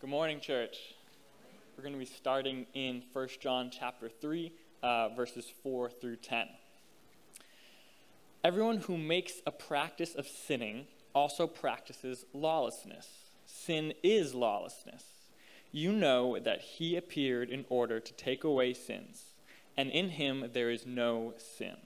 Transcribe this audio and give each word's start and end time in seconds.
Good 0.00 0.10
morning, 0.10 0.38
church. 0.38 0.94
We're 1.76 1.82
going 1.82 1.92
to 1.92 1.98
be 1.98 2.04
starting 2.04 2.66
in 2.72 3.02
1 3.12 3.28
John 3.40 3.68
chapter 3.68 4.08
3, 4.08 4.52
uh, 4.80 5.08
verses 5.08 5.52
4 5.64 5.90
through 5.90 6.18
10. 6.18 6.46
Everyone 8.44 8.76
who 8.76 8.96
makes 8.96 9.42
a 9.44 9.50
practice 9.50 10.14
of 10.14 10.28
sinning 10.28 10.86
also 11.16 11.48
practices 11.48 12.26
lawlessness. 12.32 13.08
Sin 13.44 13.92
is 14.04 14.36
lawlessness. 14.36 15.02
You 15.72 15.90
know 15.90 16.38
that 16.38 16.60
he 16.60 16.94
appeared 16.94 17.50
in 17.50 17.64
order 17.68 17.98
to 17.98 18.12
take 18.12 18.44
away 18.44 18.74
sins, 18.74 19.24
and 19.76 19.90
in 19.90 20.10
him 20.10 20.50
there 20.52 20.70
is 20.70 20.86
no 20.86 21.34
sin. 21.38 21.76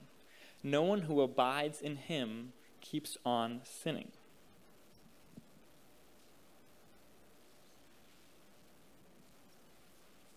No 0.61 0.83
one 0.83 1.01
who 1.01 1.19
abides 1.21 1.81
in 1.81 1.95
him 1.95 2.53
keeps 2.79 3.17
on 3.25 3.61
sinning. 3.63 4.11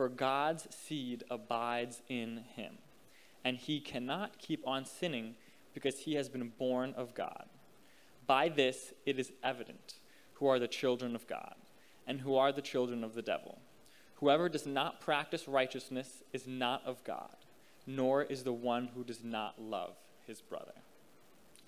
for 0.00 0.08
God's 0.08 0.66
seed 0.74 1.24
abides 1.30 2.00
in 2.08 2.44
him, 2.56 2.78
and 3.44 3.58
he 3.58 3.80
cannot 3.80 4.38
keep 4.38 4.66
on 4.66 4.86
sinning 4.86 5.34
because 5.74 5.98
he 5.98 6.14
has 6.14 6.30
been 6.30 6.52
born 6.58 6.94
of 6.96 7.14
God. 7.14 7.44
By 8.26 8.48
this 8.48 8.94
it 9.04 9.18
is 9.18 9.30
evident 9.44 9.96
who 10.36 10.46
are 10.46 10.58
the 10.58 10.66
children 10.66 11.14
of 11.14 11.26
God 11.26 11.54
and 12.06 12.22
who 12.22 12.34
are 12.34 12.50
the 12.50 12.62
children 12.62 13.04
of 13.04 13.12
the 13.12 13.20
devil. 13.20 13.58
Whoever 14.20 14.48
does 14.48 14.64
not 14.64 15.02
practice 15.02 15.46
righteousness 15.46 16.22
is 16.32 16.46
not 16.46 16.82
of 16.86 17.04
God, 17.04 17.36
nor 17.86 18.22
is 18.22 18.42
the 18.42 18.54
one 18.54 18.88
who 18.94 19.04
does 19.04 19.22
not 19.22 19.60
love 19.60 19.96
his 20.26 20.40
brother. 20.40 20.80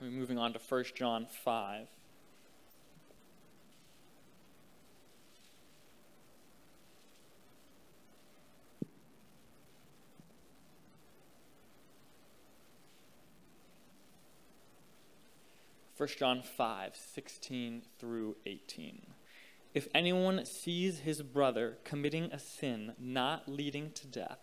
We're 0.00 0.08
moving 0.08 0.38
on 0.38 0.54
to 0.54 0.58
1 0.58 0.84
John 0.94 1.26
5. 1.44 1.86
1 16.02 16.08
John 16.18 16.42
5, 16.42 16.96
16 16.96 17.82
through 18.00 18.34
18. 18.44 19.06
If 19.72 19.86
anyone 19.94 20.44
sees 20.44 20.98
his 20.98 21.22
brother 21.22 21.78
committing 21.84 22.24
a 22.24 22.40
sin 22.40 22.94
not 22.98 23.46
leading 23.46 23.92
to 23.92 24.08
death, 24.08 24.40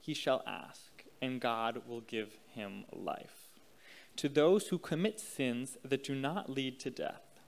he 0.00 0.14
shall 0.14 0.44
ask, 0.46 1.02
and 1.20 1.40
God 1.40 1.82
will 1.88 2.02
give 2.02 2.38
him 2.54 2.84
life. 2.92 3.48
To 4.18 4.28
those 4.28 4.68
who 4.68 4.78
commit 4.78 5.18
sins 5.18 5.76
that 5.84 6.04
do 6.04 6.14
not 6.14 6.48
lead 6.48 6.78
to 6.78 6.90
death, 6.90 7.40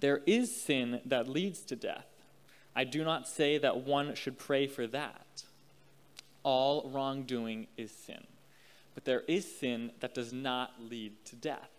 there 0.00 0.20
is 0.26 0.54
sin 0.54 1.00
that 1.06 1.26
leads 1.26 1.60
to 1.60 1.76
death. 1.76 2.26
I 2.76 2.84
do 2.84 3.04
not 3.04 3.26
say 3.26 3.56
that 3.56 3.86
one 3.86 4.14
should 4.16 4.38
pray 4.38 4.66
for 4.66 4.86
that. 4.88 5.44
All 6.42 6.90
wrongdoing 6.92 7.68
is 7.78 7.90
sin. 7.90 8.26
But 8.94 9.06
there 9.06 9.22
is 9.26 9.50
sin 9.58 9.92
that 10.00 10.12
does 10.12 10.34
not 10.34 10.72
lead 10.90 11.24
to 11.24 11.36
death 11.36 11.70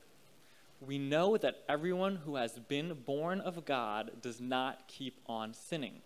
we 0.86 0.98
know 0.98 1.38
that 1.38 1.64
everyone 1.68 2.18
who 2.18 2.36
has 2.36 2.60
been 2.60 2.94
born 3.06 3.42
of 3.42 3.66
God 3.66 4.12
does 4.22 4.40
not 4.40 4.88
keep 4.88 5.20
on 5.28 5.54
sinning. 5.54 6.02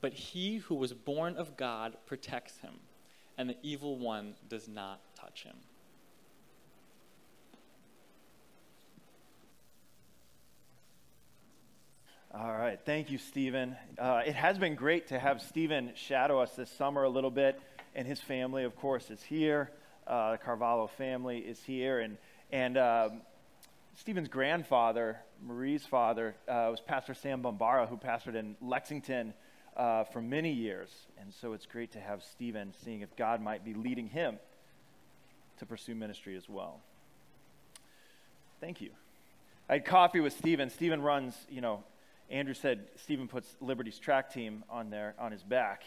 But 0.00 0.12
he 0.12 0.56
who 0.58 0.74
was 0.74 0.92
born 0.92 1.36
of 1.36 1.56
God 1.56 1.96
protects 2.06 2.58
him, 2.58 2.74
and 3.38 3.48
the 3.48 3.56
evil 3.62 3.98
one 3.98 4.34
does 4.48 4.68
not 4.68 5.00
touch 5.14 5.44
him. 5.44 5.56
All 12.34 12.56
right. 12.56 12.80
Thank 12.84 13.10
you, 13.10 13.18
Stephen. 13.18 13.76
Uh, 13.98 14.22
it 14.24 14.34
has 14.34 14.56
been 14.56 14.74
great 14.74 15.08
to 15.08 15.18
have 15.18 15.42
Stephen 15.42 15.92
shadow 15.94 16.40
us 16.40 16.52
this 16.52 16.70
summer 16.70 17.04
a 17.04 17.08
little 17.10 17.30
bit, 17.30 17.60
and 17.94 18.06
his 18.08 18.20
family, 18.20 18.64
of 18.64 18.74
course, 18.74 19.10
is 19.10 19.22
here. 19.22 19.70
Uh, 20.06 20.32
the 20.32 20.38
Carvalho 20.38 20.86
family 20.86 21.38
is 21.38 21.62
here, 21.62 22.00
and 22.00 22.16
and 22.50 22.78
um, 22.78 23.20
Stephen's 23.94 24.28
grandfather, 24.28 25.18
Marie's 25.44 25.84
father, 25.84 26.34
uh, 26.48 26.68
was 26.70 26.80
Pastor 26.80 27.14
Sam 27.14 27.42
Bombara, 27.42 27.88
who 27.88 27.96
pastored 27.96 28.34
in 28.34 28.56
Lexington 28.60 29.34
uh, 29.76 30.04
for 30.04 30.22
many 30.22 30.52
years. 30.52 30.88
And 31.20 31.32
so 31.32 31.52
it's 31.52 31.66
great 31.66 31.92
to 31.92 32.00
have 32.00 32.22
Stephen 32.22 32.72
seeing 32.84 33.02
if 33.02 33.14
God 33.16 33.42
might 33.42 33.64
be 33.64 33.74
leading 33.74 34.08
him 34.08 34.38
to 35.58 35.66
pursue 35.66 35.94
ministry 35.94 36.36
as 36.36 36.48
well. 36.48 36.80
Thank 38.60 38.80
you. 38.80 38.90
I 39.68 39.74
had 39.74 39.84
coffee 39.84 40.20
with 40.20 40.32
Stephen. 40.32 40.70
Stephen 40.70 41.02
runs, 41.02 41.34
you 41.50 41.60
know, 41.60 41.84
Andrew 42.30 42.54
said 42.54 42.86
Stephen 42.96 43.28
puts 43.28 43.54
Liberty's 43.60 43.98
track 43.98 44.32
team 44.32 44.64
on 44.70 44.88
there 44.88 45.14
on 45.18 45.32
his 45.32 45.42
back. 45.42 45.84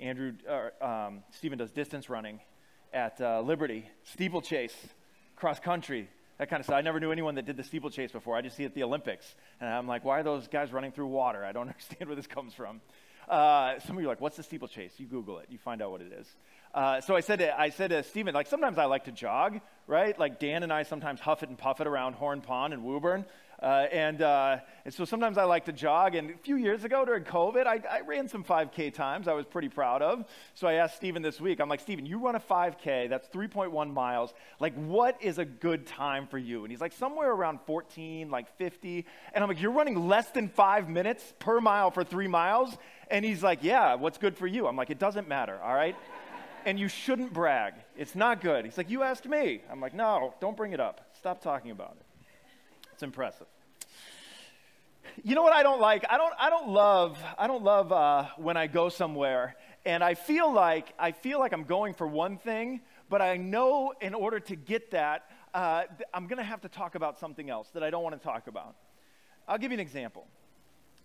Andrew, 0.00 0.32
uh, 0.48 0.84
um, 0.84 1.22
Stephen 1.30 1.58
does 1.58 1.70
distance 1.70 2.10
running 2.10 2.40
at 2.92 3.20
uh, 3.20 3.40
Liberty, 3.40 3.88
steeplechase, 4.04 4.74
cross 5.36 5.60
country, 5.60 6.08
that 6.38 6.50
kind 6.50 6.60
of 6.60 6.66
stuff. 6.66 6.76
I 6.76 6.82
never 6.82 7.00
knew 7.00 7.12
anyone 7.12 7.36
that 7.36 7.46
did 7.46 7.56
the 7.56 7.64
steeplechase 7.64 8.12
before. 8.12 8.36
I 8.36 8.42
just 8.42 8.56
see 8.56 8.64
it 8.64 8.66
at 8.66 8.74
the 8.74 8.82
Olympics. 8.82 9.34
And 9.60 9.68
I'm 9.68 9.86
like, 9.86 10.04
why 10.04 10.20
are 10.20 10.22
those 10.22 10.48
guys 10.48 10.72
running 10.72 10.92
through 10.92 11.06
water? 11.06 11.44
I 11.44 11.52
don't 11.52 11.68
understand 11.68 12.08
where 12.08 12.16
this 12.16 12.26
comes 12.26 12.54
from. 12.54 12.80
Uh, 13.28 13.78
some 13.80 13.96
of 13.96 14.02
you 14.02 14.08
are 14.08 14.12
like, 14.12 14.20
what's 14.20 14.36
the 14.36 14.42
steeplechase? 14.42 14.92
You 14.98 15.06
Google 15.06 15.38
it. 15.38 15.46
You 15.50 15.58
find 15.58 15.82
out 15.82 15.90
what 15.90 16.00
it 16.00 16.12
is. 16.12 16.26
Uh, 16.72 17.00
so 17.00 17.16
I 17.16 17.20
said, 17.20 17.38
to, 17.40 17.58
I 17.58 17.70
said 17.70 17.90
to 17.90 18.02
Stephen, 18.02 18.34
like, 18.34 18.46
sometimes 18.46 18.78
I 18.78 18.84
like 18.84 19.04
to 19.04 19.12
jog, 19.12 19.60
right? 19.86 20.16
Like 20.18 20.38
Dan 20.38 20.62
and 20.62 20.72
I 20.72 20.82
sometimes 20.82 21.20
huff 21.20 21.42
it 21.42 21.48
and 21.48 21.58
puff 21.58 21.80
it 21.80 21.86
around 21.86 22.14
Horn 22.14 22.40
Pond 22.40 22.74
and 22.74 22.84
Woburn. 22.84 23.24
Uh, 23.62 23.86
and, 23.90 24.20
uh, 24.20 24.58
and 24.84 24.92
so 24.92 25.04
sometimes 25.06 25.38
I 25.38 25.44
like 25.44 25.64
to 25.64 25.72
jog. 25.72 26.14
And 26.14 26.30
a 26.30 26.36
few 26.36 26.56
years 26.56 26.84
ago 26.84 27.04
during 27.04 27.24
COVID, 27.24 27.66
I, 27.66 27.80
I, 27.90 28.00
ran 28.00 28.28
some 28.28 28.44
5K 28.44 28.92
times 28.92 29.28
I 29.28 29.32
was 29.32 29.46
pretty 29.46 29.70
proud 29.70 30.02
of. 30.02 30.26
So 30.54 30.68
I 30.68 30.74
asked 30.74 30.96
Stephen 30.96 31.22
this 31.22 31.40
week, 31.40 31.60
I'm 31.60 31.68
like, 31.68 31.80
Stephen, 31.80 32.04
you 32.04 32.18
run 32.18 32.34
a 32.34 32.40
5K, 32.40 33.08
that's 33.08 33.28
3.1 33.28 33.92
miles. 33.92 34.34
Like, 34.60 34.74
what 34.74 35.16
is 35.22 35.38
a 35.38 35.44
good 35.46 35.86
time 35.86 36.26
for 36.26 36.36
you? 36.36 36.64
And 36.64 36.70
he's 36.70 36.82
like, 36.82 36.92
somewhere 36.92 37.30
around 37.30 37.60
14, 37.66 38.30
like 38.30 38.54
50. 38.58 39.06
And 39.32 39.42
I'm 39.42 39.48
like, 39.48 39.60
you're 39.60 39.72
running 39.72 40.06
less 40.06 40.28
than 40.30 40.48
five 40.48 40.88
minutes 40.90 41.34
per 41.38 41.60
mile 41.60 41.90
for 41.90 42.04
three 42.04 42.28
miles? 42.28 42.76
And 43.10 43.24
he's 43.24 43.42
like, 43.42 43.60
yeah, 43.62 43.94
what's 43.94 44.18
good 44.18 44.36
for 44.36 44.46
you? 44.46 44.66
I'm 44.66 44.76
like, 44.76 44.90
it 44.90 44.98
doesn't 44.98 45.28
matter, 45.28 45.58
all 45.62 45.74
right? 45.74 45.96
and 46.66 46.78
you 46.78 46.88
shouldn't 46.88 47.32
brag. 47.32 47.74
It's 47.96 48.14
not 48.14 48.42
good. 48.42 48.66
He's 48.66 48.76
like, 48.76 48.90
you 48.90 49.02
asked 49.02 49.26
me. 49.26 49.62
I'm 49.70 49.80
like, 49.80 49.94
no, 49.94 50.34
don't 50.40 50.56
bring 50.56 50.72
it 50.72 50.80
up. 50.80 51.00
Stop 51.16 51.40
talking 51.40 51.70
about 51.70 51.96
it. 51.98 52.05
It's 52.96 53.02
impressive. 53.02 53.46
You 55.22 55.34
know 55.34 55.42
what 55.42 55.52
I 55.52 55.62
don't 55.62 55.82
like? 55.82 56.06
I 56.08 56.16
don't, 56.16 56.32
I 56.40 56.48
don't 56.48 56.70
love, 56.70 57.22
I 57.36 57.46
don't 57.46 57.62
love 57.62 57.92
uh, 57.92 58.28
when 58.38 58.56
I 58.56 58.68
go 58.68 58.88
somewhere 58.88 59.54
and 59.84 60.02
I 60.02 60.14
feel 60.14 60.50
like 60.50 60.94
I 60.98 61.12
feel 61.12 61.38
like 61.38 61.52
I'm 61.52 61.64
going 61.64 61.92
for 61.92 62.06
one 62.06 62.38
thing, 62.38 62.80
but 63.10 63.20
I 63.20 63.36
know 63.36 63.92
in 64.00 64.14
order 64.14 64.40
to 64.40 64.56
get 64.56 64.92
that, 64.92 65.30
uh, 65.52 65.82
I'm 66.14 66.26
going 66.26 66.38
to 66.38 66.42
have 66.42 66.62
to 66.62 66.70
talk 66.70 66.94
about 66.94 67.18
something 67.18 67.50
else 67.50 67.68
that 67.74 67.82
I 67.82 67.90
don't 67.90 68.02
want 68.02 68.18
to 68.18 68.26
talk 68.26 68.46
about. 68.46 68.76
I'll 69.46 69.58
give 69.58 69.72
you 69.72 69.76
an 69.76 69.80
example. 69.80 70.26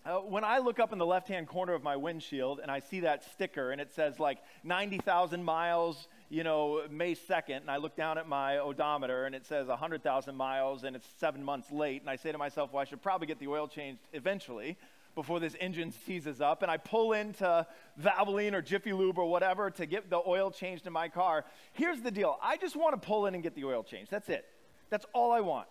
Uh, 0.05 0.19
when 0.19 0.45
I 0.45 0.59
look 0.59 0.79
up 0.79 0.93
in 0.93 0.97
the 0.97 1.05
left 1.05 1.27
hand 1.27 1.49
corner 1.49 1.73
of 1.73 1.83
my 1.83 1.97
windshield 1.97 2.61
and 2.61 2.71
I 2.71 2.79
see 2.79 3.01
that 3.01 3.29
sticker 3.33 3.71
and 3.71 3.81
it 3.81 3.91
says 3.91 4.17
like 4.17 4.37
90,000 4.63 5.43
miles 5.43 6.07
you 6.31 6.45
know, 6.45 6.83
May 6.89 7.13
2nd, 7.13 7.57
and 7.57 7.69
I 7.69 7.75
look 7.75 7.97
down 7.97 8.17
at 8.17 8.25
my 8.25 8.57
odometer 8.57 9.25
and 9.25 9.35
it 9.35 9.45
says 9.45 9.67
100,000 9.67 10.33
miles 10.33 10.85
and 10.85 10.95
it's 10.95 11.05
seven 11.19 11.43
months 11.43 11.69
late, 11.73 11.99
and 11.99 12.09
I 12.09 12.15
say 12.15 12.31
to 12.31 12.37
myself, 12.37 12.71
well, 12.71 12.81
I 12.81 12.85
should 12.85 13.01
probably 13.01 13.27
get 13.27 13.37
the 13.37 13.49
oil 13.49 13.67
changed 13.67 13.99
eventually 14.13 14.77
before 15.13 15.41
this 15.41 15.57
engine 15.59 15.91
seizes 16.05 16.39
up. 16.39 16.61
And 16.61 16.71
I 16.71 16.77
pull 16.77 17.11
into 17.11 17.67
Valvoline 18.01 18.53
or 18.53 18.61
Jiffy 18.61 18.93
Lube 18.93 19.17
or 19.17 19.29
whatever 19.29 19.69
to 19.71 19.85
get 19.85 20.09
the 20.09 20.21
oil 20.25 20.51
changed 20.51 20.87
in 20.87 20.93
my 20.93 21.09
car. 21.09 21.43
Here's 21.73 21.99
the 21.99 22.11
deal 22.11 22.39
I 22.41 22.55
just 22.55 22.77
want 22.77 22.99
to 22.99 23.05
pull 23.05 23.25
in 23.25 23.33
and 23.33 23.43
get 23.43 23.53
the 23.53 23.65
oil 23.65 23.83
changed. 23.83 24.09
That's 24.09 24.29
it. 24.29 24.45
That's 24.89 25.05
all 25.11 25.33
I 25.33 25.41
want. 25.41 25.67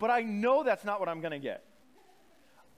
But 0.00 0.10
I 0.10 0.22
know 0.22 0.64
that's 0.64 0.84
not 0.84 0.98
what 0.98 1.08
I'm 1.08 1.20
going 1.20 1.30
to 1.30 1.38
get. 1.38 1.62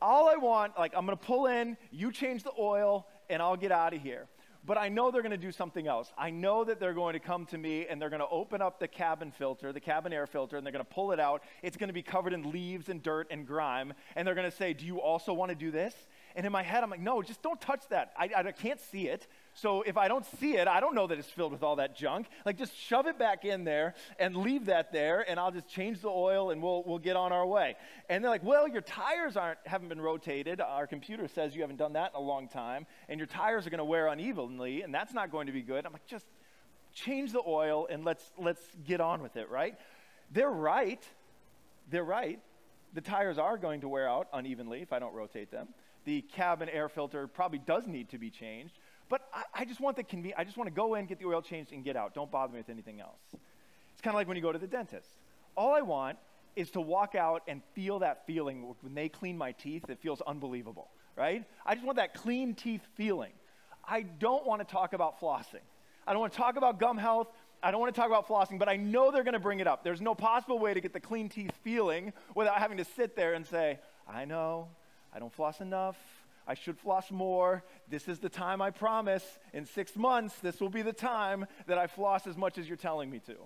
All 0.03 0.29
I 0.29 0.37
want, 0.37 0.79
like, 0.79 0.93
I'm 0.95 1.07
going 1.07 1.17
to 1.17 1.25
pull 1.25 1.47
in, 1.47 1.79
you 1.91 2.13
change 2.13 2.43
the 2.43 2.53
oil, 2.59 3.07
and 3.31 3.41
I'll 3.41 3.57
get 3.57 3.73
out 3.73 3.95
of 3.95 4.03
here 4.03 4.27
but 4.67 4.79
I 4.79 4.89
know 4.89 5.11
they're 5.11 5.23
going 5.23 5.31
to 5.33 5.37
do 5.37 5.53
something 5.53 5.87
else. 5.87 6.13
I 6.17 6.31
know 6.31 6.65
that 6.65 6.81
they're 6.81 6.95
going 6.95 7.13
to 7.13 7.19
come 7.19 7.45
to 7.47 7.59
me 7.59 7.87
and 7.89 8.01
they're 8.01 8.11
going 8.11 8.21
to 8.21 8.29
open 8.29 8.63
up 8.63 8.81
the 8.81 8.89
cabin 8.89 9.31
filter, 9.31 9.73
the 9.73 9.81
cabin 9.81 10.13
air 10.13 10.27
filter, 10.27 10.57
and 10.57 10.65
they're 10.65 10.73
going 10.73 10.85
to 10.85 10.91
pull 10.91 11.13
it 11.13 11.21
out. 11.21 11.43
It's 11.63 11.77
going 11.77 11.89
to 11.89 11.95
be 11.95 12.03
covered 12.03 12.33
in 12.33 12.51
leaves 12.51 12.89
and 12.89 13.03
dirt 13.03 13.27
and 13.31 13.47
grime. 13.47 13.93
And 14.17 14.27
they're 14.27 14.35
going 14.35 14.51
to 14.51 14.57
say, 14.57 14.73
Do 14.73 14.87
you 14.87 15.01
also 15.01 15.33
want 15.35 15.51
to 15.51 15.55
do 15.55 15.71
this? 15.71 15.95
And 16.37 16.45
in 16.45 16.51
my 16.51 16.63
head, 16.63 16.83
I'm 16.83 16.91
like, 16.91 17.01
no, 17.01 17.23
just 17.23 17.43
don't 17.43 17.61
touch 17.61 17.83
that. 17.91 18.13
I, 18.19 18.29
I 18.35 18.53
can't 18.53 18.81
see 18.81 19.07
it. 19.07 19.29
So 19.55 19.83
if 19.83 19.97
I 19.97 20.09
don't 20.09 20.27
see 20.41 20.57
it, 20.57 20.67
I 20.67 20.81
don't 20.81 20.97
know 20.97 21.07
that 21.07 21.17
it's 21.17 21.29
filled 21.29 21.53
with 21.53 21.63
all 21.63 21.77
that 21.77 21.97
junk. 21.97 22.27
Like 22.45 22.59
just 22.59 22.77
shove 22.77 23.07
it 23.07 23.19
back 23.19 23.45
in 23.45 23.63
there 23.63 23.95
and 24.19 24.37
leave 24.37 24.67
that 24.67 24.93
there, 24.93 25.25
and 25.29 25.39
I'll 25.39 25.53
just 25.53 25.69
change 25.69 26.01
the 26.01 26.09
oil 26.09 26.51
and 26.51 26.61
we'll, 26.61 26.83
we'll 26.85 26.99
get 26.99 27.15
on 27.15 27.31
our 27.31 27.47
way. 27.47 27.77
And 28.09 28.23
they're 28.23 28.33
like, 28.33 28.43
well, 28.43 28.67
your 28.67 28.83
tires 28.83 29.37
aren't, 29.37 29.61
haven't 29.65 29.89
been 29.89 30.01
rotated. 30.01 30.61
Our 30.61 30.89
computer 30.89 31.29
says 31.29 31.55
you 31.55 31.61
haven't 31.61 31.77
done 31.77 31.93
that 31.93 32.11
in 32.15 32.21
a 32.21 32.25
long 32.25 32.49
time, 32.49 32.87
and 33.09 33.21
your 33.21 33.29
tires 33.29 33.65
are 33.67 33.71
going 33.71 33.79
to 33.79 33.85
wear 33.85 34.09
unevenly, 34.09 34.83
and 34.83 34.93
that's 34.93 35.15
not 35.15 35.31
going 35.31 35.47
to 35.47 35.53
be 35.53 35.63
good. 35.63 35.87
I'm 35.87 35.93
like, 35.93 36.07
just 36.07 36.27
change 36.93 37.33
the 37.33 37.43
oil 37.47 37.87
and 37.89 38.05
let's, 38.05 38.25
let's 38.39 38.63
get 38.85 39.01
on 39.01 39.23
with 39.23 39.37
it, 39.37 39.49
right? 39.51 39.77
They're 40.33 40.51
right. 40.51 41.03
They're 41.91 42.05
right. 42.05 42.41
The 42.93 43.01
tires 43.01 43.39
are 43.39 43.57
going 43.57 43.83
to 43.83 43.89
wear 43.89 44.09
out 44.09 44.29
unevenly 44.33 44.81
if 44.81 44.93
I 44.93 44.99
don't 44.99 45.15
rotate 45.15 45.51
them. 45.51 45.69
The 46.05 46.23
cabin 46.23 46.69
air 46.69 46.89
filter 46.89 47.27
probably 47.27 47.59
does 47.59 47.87
need 47.87 48.11
to 48.11 48.19
be 48.19 48.31
changed. 48.31 48.75
But 49.09 49.23
I, 49.33 49.43
I 49.55 49.65
just 49.65 49.81
want 49.81 49.97
the 49.97 50.05
conven- 50.05 50.35
I 50.37 50.45
just 50.45 50.57
want 50.57 50.69
to 50.69 50.75
go 50.75 50.95
in, 50.95 51.07
get 51.07 51.19
the 51.19 51.27
oil 51.27 51.43
changed, 51.43 51.73
and 51.73 51.85
get 51.85 51.97
out. 51.97 52.15
Don't 52.15 52.31
bother 52.31 52.53
me 52.53 52.59
with 52.59 52.71
anything 52.71 53.01
else. 53.01 53.21
It's 53.93 54.01
kind 54.01 54.15
of 54.15 54.19
like 54.19 54.29
when 54.29 54.37
you 54.37 54.43
go 54.43 54.53
to 54.53 54.59
the 54.59 54.67
dentist. 54.67 55.09
All 55.57 55.75
I 55.75 55.83
want 55.83 56.19
is 56.57 56.71
to 56.71 56.81
walk 56.81 57.15
out 57.15 57.43
and 57.49 57.63
feel 57.75 58.01
that 58.01 58.27
feeling 58.27 58.75
when 58.81 58.95
they 58.95 59.09
clean 59.09 59.37
my 59.37 59.53
teeth. 59.53 59.89
It 59.89 59.99
feels 60.01 60.21
unbelievable, 60.23 60.89
right? 61.17 61.45
I 61.67 61.75
just 61.75 61.87
want 61.87 61.97
that 61.97 62.15
clean 62.15 62.55
teeth 62.55 62.83
feeling. 62.97 63.33
I 63.87 64.03
don't 64.03 64.47
want 64.47 64.67
to 64.67 64.73
talk 64.73 64.93
about 64.93 65.21
flossing. 65.21 65.65
I 66.07 66.13
don't 66.13 66.21
want 66.21 66.33
to 66.33 66.39
talk 66.39 66.57
about 66.57 66.79
gum 66.79 66.97
health. 66.97 67.29
I 67.63 67.71
don't 67.71 67.81
want 67.81 67.95
to 67.95 67.99
talk 67.99 68.09
about 68.09 68.29
flossing, 68.29 68.59
but 68.59 68.69
I 68.69 68.77
know 68.77 69.11
they're 69.11 69.25
going 69.25 69.35
to 69.35 69.41
bring 69.41 69.61
it 69.61 69.67
up. 69.67 69.85
There's 69.85 70.01
no 70.01 70.15
possible 70.15 70.59
way 70.59 70.75
to 70.75 70.81
get 70.81 70.93
the 70.93 71.01
clean 71.01 71.29
teeth 71.29 71.53
feeling 71.63 72.13
without 72.35 72.59
having 72.59 72.77
to 72.77 72.85
sit 72.85 73.17
there 73.17 73.33
and 73.35 73.47
say, 73.47 73.79
I 74.09 74.27
know, 74.27 74.69
I 75.15 75.19
don't 75.19 75.33
floss 75.33 75.61
enough. 75.61 75.97
I 76.47 76.55
should 76.55 76.79
floss 76.79 77.11
more. 77.11 77.65
This 77.89 78.09
is 78.09 78.19
the 78.19 78.29
time 78.29 78.61
I 78.61 78.71
promise. 78.71 79.25
In 79.53 79.65
six 79.65 79.97
months, 79.97 80.35
this 80.41 80.61
will 80.61 80.69
be 80.69 80.83
the 80.83 80.93
time 80.93 81.47
that 81.67 81.79
I 81.79 81.87
floss 81.87 82.27
as 82.27 82.37
much 82.37 82.59
as 82.59 82.69
you're 82.69 82.77
telling 82.77 83.11
me 83.11 83.21
to. 83.21 83.37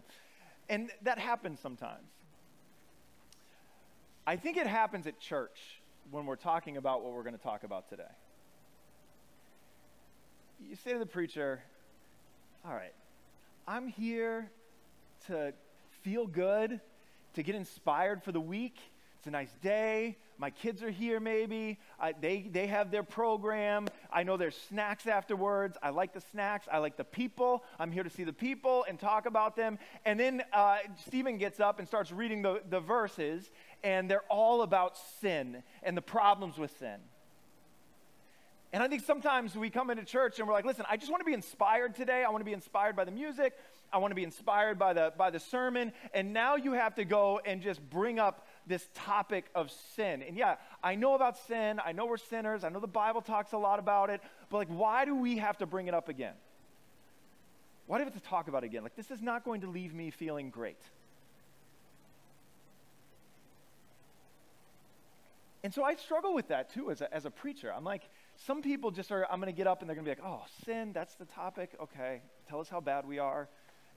And 0.68 0.90
that 1.02 1.18
happens 1.18 1.60
sometimes. 1.60 2.10
I 4.26 4.36
think 4.36 4.56
it 4.56 4.66
happens 4.66 5.06
at 5.06 5.18
church 5.20 5.80
when 6.10 6.26
we're 6.26 6.36
talking 6.36 6.76
about 6.76 7.02
what 7.02 7.12
we're 7.12 7.22
going 7.22 7.36
to 7.36 7.42
talk 7.42 7.62
about 7.62 7.88
today. 7.88 8.02
You 10.60 10.76
say 10.76 10.92
to 10.92 10.98
the 10.98 11.06
preacher, 11.06 11.62
All 12.66 12.74
right, 12.74 12.92
I'm 13.66 13.88
here 13.88 14.50
to 15.28 15.52
feel 16.02 16.26
good, 16.26 16.80
to 17.34 17.42
get 17.42 17.54
inspired 17.54 18.22
for 18.22 18.32
the 18.32 18.40
week. 18.40 18.76
It's 19.18 19.26
a 19.26 19.30
nice 19.32 19.52
day. 19.62 20.16
My 20.38 20.50
kids 20.50 20.80
are 20.84 20.90
here, 20.90 21.18
maybe. 21.18 21.80
I, 21.98 22.12
they, 22.12 22.48
they 22.52 22.68
have 22.68 22.92
their 22.92 23.02
program. 23.02 23.88
I 24.12 24.22
know 24.22 24.36
there's 24.36 24.56
snacks 24.68 25.08
afterwards. 25.08 25.76
I 25.82 25.90
like 25.90 26.12
the 26.12 26.20
snacks. 26.20 26.68
I 26.70 26.78
like 26.78 26.96
the 26.96 27.02
people. 27.02 27.64
I'm 27.80 27.90
here 27.90 28.04
to 28.04 28.10
see 28.10 28.22
the 28.22 28.32
people 28.32 28.84
and 28.88 28.96
talk 28.96 29.26
about 29.26 29.56
them. 29.56 29.80
And 30.04 30.20
then 30.20 30.44
uh, 30.52 30.78
Stephen 31.04 31.36
gets 31.36 31.58
up 31.58 31.80
and 31.80 31.88
starts 31.88 32.12
reading 32.12 32.42
the, 32.42 32.62
the 32.70 32.78
verses, 32.78 33.50
and 33.82 34.08
they're 34.08 34.22
all 34.30 34.62
about 34.62 34.96
sin 35.20 35.64
and 35.82 35.96
the 35.96 36.02
problems 36.02 36.56
with 36.56 36.78
sin. 36.78 37.00
And 38.72 38.82
I 38.82 38.88
think 38.88 39.02
sometimes 39.02 39.56
we 39.56 39.70
come 39.70 39.90
into 39.90 40.04
church 40.04 40.38
and 40.38 40.46
we're 40.46 40.54
like, 40.54 40.66
listen, 40.66 40.84
I 40.88 40.98
just 40.98 41.10
want 41.10 41.22
to 41.22 41.24
be 41.24 41.32
inspired 41.32 41.94
today. 41.94 42.22
I 42.22 42.30
want 42.30 42.42
to 42.42 42.44
be 42.44 42.52
inspired 42.52 42.96
by 42.96 43.04
the 43.04 43.10
music. 43.10 43.54
I 43.90 43.96
want 43.96 44.10
to 44.10 44.14
be 44.14 44.24
inspired 44.24 44.78
by 44.78 44.92
the, 44.92 45.12
by 45.16 45.30
the 45.30 45.40
sermon. 45.40 45.92
And 46.12 46.34
now 46.34 46.56
you 46.56 46.72
have 46.72 46.94
to 46.96 47.04
go 47.04 47.40
and 47.44 47.62
just 47.62 47.80
bring 47.88 48.18
up 48.18 48.46
this 48.68 48.88
topic 48.94 49.46
of 49.54 49.72
sin. 49.96 50.22
And 50.22 50.36
yeah, 50.36 50.56
I 50.82 50.94
know 50.94 51.14
about 51.14 51.38
sin. 51.46 51.80
I 51.84 51.92
know 51.92 52.06
we're 52.06 52.18
sinners. 52.18 52.62
I 52.64 52.68
know 52.68 52.80
the 52.80 52.86
Bible 52.86 53.22
talks 53.22 53.52
a 53.52 53.58
lot 53.58 53.78
about 53.78 54.10
it. 54.10 54.20
But 54.50 54.58
like, 54.58 54.68
why 54.68 55.04
do 55.04 55.14
we 55.14 55.38
have 55.38 55.58
to 55.58 55.66
bring 55.66 55.88
it 55.88 55.94
up 55.94 56.08
again? 56.08 56.34
Why 57.86 57.98
do 57.98 58.04
we 58.04 58.10
have 58.10 58.22
to 58.22 58.28
talk 58.28 58.48
about 58.48 58.64
it 58.64 58.66
again? 58.66 58.82
Like, 58.82 58.96
this 58.96 59.10
is 59.10 59.22
not 59.22 59.44
going 59.44 59.62
to 59.62 59.66
leave 59.66 59.94
me 59.94 60.10
feeling 60.10 60.50
great. 60.50 60.80
And 65.64 65.74
so 65.74 65.82
I 65.82 65.96
struggle 65.96 66.34
with 66.34 66.48
that 66.48 66.72
too 66.72 66.90
as 66.90 67.00
a, 67.00 67.12
as 67.12 67.24
a 67.24 67.30
preacher. 67.30 67.72
I'm 67.72 67.84
like, 67.84 68.02
some 68.36 68.62
people 68.62 68.90
just 68.90 69.10
are, 69.10 69.26
I'm 69.30 69.40
going 69.40 69.52
to 69.52 69.56
get 69.56 69.66
up 69.66 69.80
and 69.80 69.88
they're 69.88 69.96
going 69.96 70.06
to 70.06 70.14
be 70.14 70.20
like, 70.20 70.30
oh, 70.30 70.44
sin, 70.64 70.92
that's 70.92 71.14
the 71.16 71.24
topic. 71.24 71.70
Okay, 71.82 72.20
tell 72.48 72.60
us 72.60 72.68
how 72.68 72.80
bad 72.80 73.06
we 73.06 73.18
are. 73.18 73.48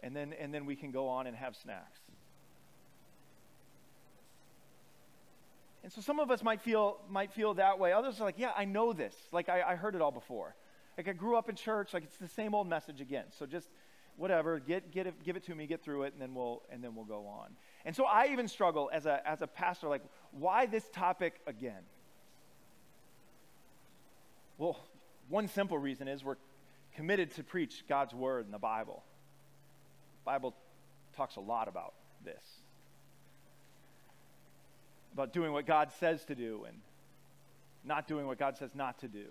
And 0.02 0.16
then, 0.16 0.34
and 0.34 0.54
then 0.54 0.66
we 0.66 0.76
can 0.76 0.92
go 0.92 1.08
on 1.08 1.28
and 1.28 1.36
have 1.38 1.56
snacks. 1.56 2.00
And 5.84 5.92
so 5.92 6.02
some 6.02 6.20
of 6.20 6.30
us 6.30 6.44
might 6.44 6.62
feel, 6.62 7.00
might 7.10 7.32
feel 7.32 7.56
that 7.56 7.80
way. 7.80 7.92
Others 7.92 8.22
are 8.22 8.24
like, 8.24 8.38
yeah, 8.38 8.52
I 8.56 8.66
know 8.66 8.94
this. 8.94 9.16
Like, 9.32 9.50
I, 9.50 9.62
I 9.62 9.76
heard 9.76 9.96
it 9.96 10.02
all 10.02 10.12
before. 10.12 10.56
Like, 10.98 11.08
I 11.08 11.14
grew 11.14 11.38
up 11.38 11.50
in 11.50 11.56
church. 11.56 11.94
Like, 11.94 12.04
it's 12.04 12.18
the 12.18 12.28
same 12.28 12.54
old 12.54 12.68
message 12.68 13.02
again. 13.02 13.26
So 13.38 13.46
just 13.46 13.68
whatever, 14.16 14.60
get, 14.60 14.92
get 14.92 15.08
it, 15.08 15.24
give 15.24 15.36
it 15.36 15.44
to 15.46 15.56
me, 15.56 15.66
get 15.66 15.84
through 15.84 16.04
it, 16.04 16.14
and 16.14 16.22
then 16.22 16.36
we'll, 16.36 16.62
and 16.72 16.84
then 16.84 16.94
we'll 16.94 17.06
go 17.06 17.26
on. 17.26 17.50
And 17.86 17.96
so 17.96 18.06
I 18.06 18.28
even 18.28 18.48
struggle 18.48 18.90
as 18.94 19.08
a, 19.08 19.28
as 19.28 19.42
a 19.42 19.48
pastor, 19.48 19.88
like, 19.88 20.04
why 20.32 20.68
this 20.68 20.88
topic 20.90 21.36
again? 21.48 21.82
Well, 24.60 24.78
one 25.30 25.48
simple 25.48 25.80
reason 25.80 26.08
is 26.08 26.24
we're 26.24 26.36
committed 26.96 27.32
to 27.36 27.44
preach 27.44 27.86
God's 27.90 28.14
word 28.14 28.46
in 28.46 28.52
the 28.52 28.60
Bible. 28.60 29.02
The 30.24 30.32
Bible 30.32 30.56
talks 31.16 31.38
a 31.38 31.42
lot 31.42 31.68
about 31.68 31.96
this. 32.24 32.61
About 35.14 35.34
doing 35.34 35.52
what 35.52 35.66
God 35.66 35.92
says 36.00 36.24
to 36.26 36.36
do 36.36 36.66
and 36.68 36.78
not 37.84 38.08
doing 38.08 38.28
what 38.28 38.40
God 38.40 38.58
says 38.58 38.72
not 38.74 39.00
to 39.00 39.08
do. 39.08 39.26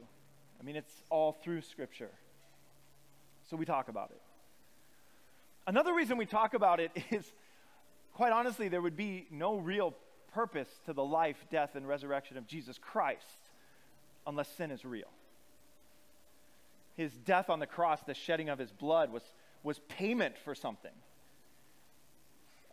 I 0.60 0.62
mean, 0.62 0.76
it's 0.76 0.92
all 1.08 1.32
through 1.32 1.62
Scripture. 1.62 2.10
So 3.48 3.56
we 3.56 3.64
talk 3.64 3.88
about 3.88 4.10
it. 4.10 4.20
Another 5.66 5.94
reason 5.94 6.18
we 6.18 6.26
talk 6.26 6.54
about 6.54 6.80
it 6.80 6.90
is, 7.10 7.24
quite 8.14 8.32
honestly, 8.32 8.68
there 8.68 8.82
would 8.82 8.96
be 8.96 9.26
no 9.30 9.56
real 9.56 9.94
purpose 10.32 10.68
to 10.86 10.92
the 10.92 11.04
life, 11.04 11.36
death, 11.50 11.74
and 11.74 11.86
resurrection 11.86 12.36
of 12.36 12.46
Jesus 12.46 12.78
Christ 12.78 13.24
unless 14.26 14.48
sin 14.48 14.70
is 14.70 14.84
real. 14.84 15.10
His 16.96 17.12
death 17.12 17.50
on 17.50 17.58
the 17.60 17.66
cross, 17.66 18.00
the 18.02 18.14
shedding 18.14 18.48
of 18.48 18.58
his 18.58 18.70
blood, 18.70 19.12
was, 19.12 19.22
was 19.62 19.78
payment 19.88 20.36
for 20.44 20.54
something. 20.54 20.92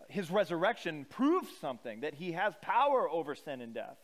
His 0.07 0.31
resurrection 0.31 1.05
proves 1.09 1.49
something 1.59 2.01
that 2.01 2.13
he 2.13 2.31
has 2.33 2.53
power 2.61 3.09
over 3.09 3.35
sin 3.35 3.61
and 3.61 3.73
death. 3.73 3.97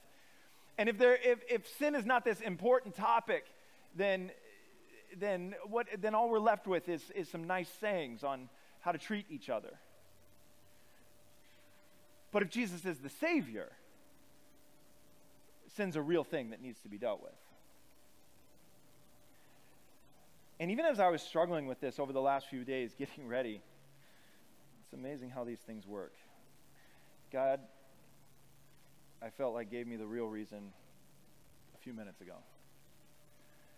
And 0.77 0.89
if, 0.89 0.98
there, 0.98 1.18
if, 1.24 1.39
if 1.50 1.68
sin 1.77 1.96
is 1.96 2.06
not 2.06 2.25
this 2.25 2.42
important 2.42 2.96
topic, 2.96 3.46
then, 3.96 4.32
then, 5.18 5.56
what, 5.70 5.88
then 6.00 6.16
all 6.16 6.30
we're 6.30 6.39
left 6.39 6.68
with 6.68 6.89
is, 6.89 7.01
is 7.16 7.30
some 7.30 7.46
nice 7.46 7.70
sayings 7.80 8.24
on 8.24 8.50
how 8.82 8.92
to 8.92 8.98
treat 8.98 9.25
each 9.30 9.50
other. 9.50 9.80
But 12.32 12.42
if 12.42 12.50
Jesus 12.50 12.84
is 12.86 12.98
the 12.98 13.10
Savior, 13.10 13.72
sin's 15.75 15.96
a 15.96 16.01
real 16.01 16.24
thing 16.24 16.50
that 16.50 16.62
needs 16.62 16.80
to 16.82 16.89
be 16.89 16.98
dealt 16.98 17.22
with. 17.22 17.32
And 20.60 20.72
even 20.72 20.86
as 20.86 21.00
I 21.00 21.10
was 21.10 21.22
struggling 21.22 21.68
with 21.68 21.80
this 21.80 22.00
over 22.00 22.12
the 22.13 22.22
last 22.22 22.48
few 22.48 22.63
days, 22.63 22.94
getting 22.98 23.27
ready, 23.27 23.62
it's 24.94 25.00
amazing 25.00 25.32
how 25.32 25.44
these 25.44 25.58
things 25.66 25.88
work. 25.88 26.14
God, 27.32 27.60
I 29.24 29.32
felt 29.32 29.56
like 29.56 29.72
gave 29.72 29.88
me 29.88 29.96
the 29.96 30.06
real 30.06 30.28
reason 30.28 30.72
a 31.74 31.80
few 31.80 31.94
minutes 31.94 32.22
ago. 32.22 32.36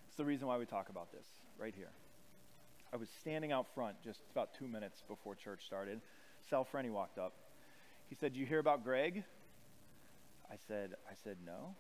It's 0.09 0.17
the 0.17 0.25
reason 0.25 0.45
why 0.45 0.57
we 0.57 0.65
talk 0.65 0.89
about 0.89 1.13
this 1.13 1.25
right 1.57 1.73
here. 1.73 1.91
I 2.91 2.97
was 2.97 3.07
standing 3.21 3.53
out 3.53 3.67
front 3.73 3.95
just 4.03 4.19
about 4.33 4.55
two 4.59 4.67
minutes 4.67 5.03
before 5.07 5.35
church 5.35 5.61
started. 5.65 6.01
Sal 6.49 6.67
Frenny 6.69 6.89
walked 6.89 7.17
up. 7.17 7.31
He 8.09 8.15
said, 8.15 8.35
you 8.35 8.45
hear 8.45 8.59
about 8.59 8.83
Greg?" 8.83 9.23
I 10.51 10.55
said, 10.67 10.95
"I 11.09 11.13
said 11.23 11.37
no." 11.45 11.75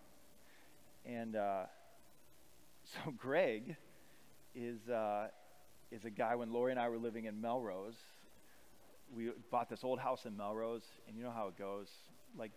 And 1.05 1.35
uh, 1.35 1.63
so 2.85 3.11
Greg 3.11 3.75
is 4.55 4.87
uh, 4.87 5.27
is 5.91 6.05
a 6.05 6.09
guy. 6.09 6.35
When 6.35 6.53
Lori 6.53 6.71
and 6.71 6.79
I 6.79 6.87
were 6.87 6.97
living 6.97 7.25
in 7.25 7.41
Melrose, 7.41 7.97
we 9.15 9.29
bought 9.51 9.69
this 9.69 9.83
old 9.83 9.99
house 9.99 10.25
in 10.25 10.35
Melrose, 10.35 10.85
and 11.07 11.17
you 11.17 11.23
know 11.23 11.31
how 11.31 11.47
it 11.47 11.57
goes. 11.57 11.89
Like 12.37 12.51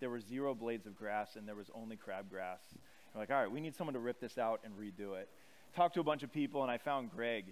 there 0.00 0.10
were 0.10 0.20
zero 0.20 0.54
blades 0.54 0.86
of 0.86 0.96
grass, 0.96 1.36
and 1.36 1.46
there 1.46 1.54
was 1.54 1.70
only 1.74 1.96
crabgrass. 1.96 2.60
We're 3.14 3.20
like, 3.20 3.30
all 3.30 3.40
right, 3.40 3.50
we 3.50 3.60
need 3.60 3.74
someone 3.74 3.94
to 3.94 4.00
rip 4.00 4.20
this 4.20 4.38
out 4.38 4.60
and 4.64 4.74
redo 4.74 5.16
it. 5.18 5.28
Talked 5.74 5.94
to 5.94 6.00
a 6.00 6.04
bunch 6.04 6.22
of 6.22 6.32
people, 6.32 6.62
and 6.62 6.70
I 6.70 6.78
found 6.78 7.10
Greg, 7.10 7.46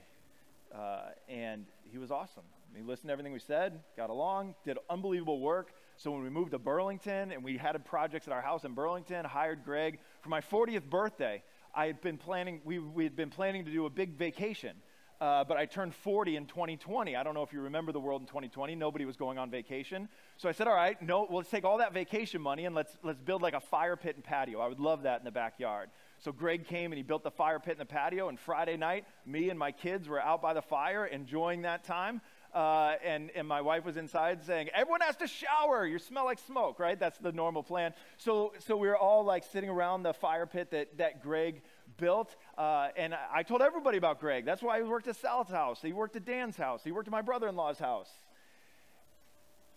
uh, 0.74 1.10
and 1.28 1.66
he 1.90 1.98
was 1.98 2.10
awesome. 2.10 2.44
He 2.74 2.82
listened 2.82 3.08
to 3.08 3.12
everything 3.12 3.32
we 3.32 3.38
said, 3.38 3.80
got 3.96 4.10
along, 4.10 4.54
did 4.64 4.78
unbelievable 4.88 5.40
work. 5.40 5.72
So 5.96 6.10
when 6.10 6.22
we 6.22 6.30
moved 6.30 6.52
to 6.52 6.58
Burlington 6.58 7.32
and 7.32 7.44
we 7.44 7.58
had 7.58 7.82
projects 7.84 8.26
at 8.26 8.32
our 8.32 8.40
house 8.40 8.64
in 8.64 8.72
Burlington, 8.72 9.24
hired 9.24 9.64
Greg 9.64 9.98
for 10.22 10.30
my 10.30 10.40
40th 10.40 10.88
birthday. 10.88 11.42
I 11.74 11.86
had 11.86 12.00
been 12.00 12.18
planning. 12.18 12.60
We 12.64 12.78
we 12.78 13.04
had 13.04 13.16
been 13.16 13.30
planning 13.30 13.64
to 13.64 13.70
do 13.70 13.86
a 13.86 13.90
big 13.90 14.16
vacation. 14.16 14.76
Uh, 15.22 15.44
but 15.44 15.56
I 15.56 15.66
turned 15.66 15.94
40 15.94 16.34
in 16.34 16.46
2020. 16.46 17.14
I 17.14 17.22
don't 17.22 17.34
know 17.34 17.44
if 17.44 17.52
you 17.52 17.60
remember 17.60 17.92
the 17.92 18.00
world 18.00 18.22
in 18.22 18.26
2020. 18.26 18.74
Nobody 18.74 19.04
was 19.04 19.16
going 19.16 19.38
on 19.38 19.52
vacation. 19.52 20.08
So 20.36 20.48
I 20.48 20.52
said, 20.52 20.66
all 20.66 20.74
right, 20.74 21.00
no, 21.00 21.28
well, 21.28 21.38
let's 21.38 21.48
take 21.48 21.62
all 21.62 21.78
that 21.78 21.94
vacation 21.94 22.42
money 22.42 22.64
and 22.64 22.74
let's, 22.74 22.96
let's 23.04 23.20
build 23.20 23.40
like 23.40 23.54
a 23.54 23.60
fire 23.60 23.94
pit 23.94 24.16
and 24.16 24.24
patio. 24.24 24.58
I 24.58 24.66
would 24.66 24.80
love 24.80 25.04
that 25.04 25.20
in 25.20 25.24
the 25.24 25.30
backyard. 25.30 25.90
So 26.18 26.32
Greg 26.32 26.66
came 26.66 26.90
and 26.90 26.96
he 26.96 27.04
built 27.04 27.22
the 27.22 27.30
fire 27.30 27.60
pit 27.60 27.74
in 27.74 27.78
the 27.78 27.84
patio. 27.84 28.30
And 28.30 28.40
Friday 28.40 28.76
night, 28.76 29.04
me 29.24 29.48
and 29.48 29.56
my 29.56 29.70
kids 29.70 30.08
were 30.08 30.20
out 30.20 30.42
by 30.42 30.54
the 30.54 30.62
fire 30.62 31.06
enjoying 31.06 31.62
that 31.62 31.84
time. 31.84 32.20
Uh, 32.52 32.96
and, 33.04 33.30
and 33.36 33.46
my 33.46 33.60
wife 33.60 33.84
was 33.84 33.96
inside 33.96 34.44
saying, 34.44 34.70
Everyone 34.74 35.02
has 35.02 35.16
to 35.18 35.28
shower. 35.28 35.86
You 35.86 36.00
smell 36.00 36.24
like 36.24 36.40
smoke, 36.40 36.80
right? 36.80 36.98
That's 36.98 37.18
the 37.18 37.32
normal 37.32 37.62
plan. 37.62 37.94
So, 38.18 38.54
so 38.58 38.76
we 38.76 38.88
were 38.88 38.98
all 38.98 39.24
like 39.24 39.44
sitting 39.52 39.70
around 39.70 40.02
the 40.02 40.12
fire 40.12 40.46
pit 40.46 40.72
that, 40.72 40.98
that 40.98 41.22
Greg 41.22 41.62
built. 41.96 42.34
Uh, 42.56 42.88
and 42.96 43.14
I 43.32 43.42
told 43.42 43.62
everybody 43.62 43.98
about 43.98 44.20
Greg. 44.20 44.44
That's 44.44 44.62
why 44.62 44.78
he 44.78 44.84
worked 44.84 45.08
at 45.08 45.16
Sal's 45.16 45.48
house. 45.48 45.80
He 45.82 45.92
worked 45.92 46.16
at 46.16 46.24
Dan's 46.24 46.56
house. 46.56 46.82
He 46.84 46.92
worked 46.92 47.08
at 47.08 47.12
my 47.12 47.22
brother 47.22 47.48
in 47.48 47.56
law's 47.56 47.78
house. 47.78 48.10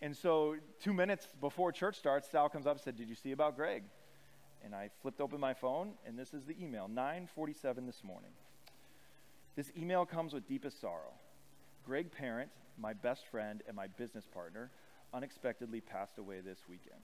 And 0.02 0.16
so, 0.16 0.56
two 0.84 0.94
minutes 0.94 1.28
before 1.40 1.72
church 1.72 1.98
starts, 1.98 2.30
Sal 2.30 2.50
comes 2.50 2.68
up 2.68 2.74
and 2.74 2.82
said, 2.82 2.98
Did 2.98 3.10
you 3.10 3.16
see 3.16 3.32
about 3.32 3.56
Greg? 3.56 3.84
And 4.64 4.76
I 4.76 4.90
flipped 5.02 5.22
open 5.22 5.40
my 5.40 5.54
phone, 5.54 5.94
and 6.06 6.18
this 6.18 6.34
is 6.34 6.44
the 6.46 6.56
email 6.62 6.88
947 6.88 7.86
this 7.86 8.04
morning. 8.04 8.32
This 9.56 9.72
email 9.78 10.06
comes 10.06 10.34
with 10.34 10.48
deepest 10.48 10.82
sorrow. 10.82 11.14
Greg 11.86 12.12
Parent, 12.12 12.50
my 12.78 12.94
best 12.94 13.28
friend 13.28 13.62
and 13.68 13.76
my 13.76 13.88
business 13.88 14.26
partner, 14.26 14.72
unexpectedly 15.14 15.82
passed 15.82 16.18
away 16.18 16.42
this 16.42 16.60
weekend. 16.68 17.02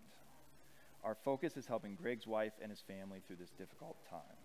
Our 1.04 1.16
focus 1.16 1.56
is 1.56 1.66
helping 1.66 1.96
Greg's 1.96 2.28
wife 2.28 2.54
and 2.62 2.70
his 2.70 2.82
family 2.82 3.22
through 3.26 3.38
this 3.38 3.52
difficult 3.52 3.96
time. 4.10 4.41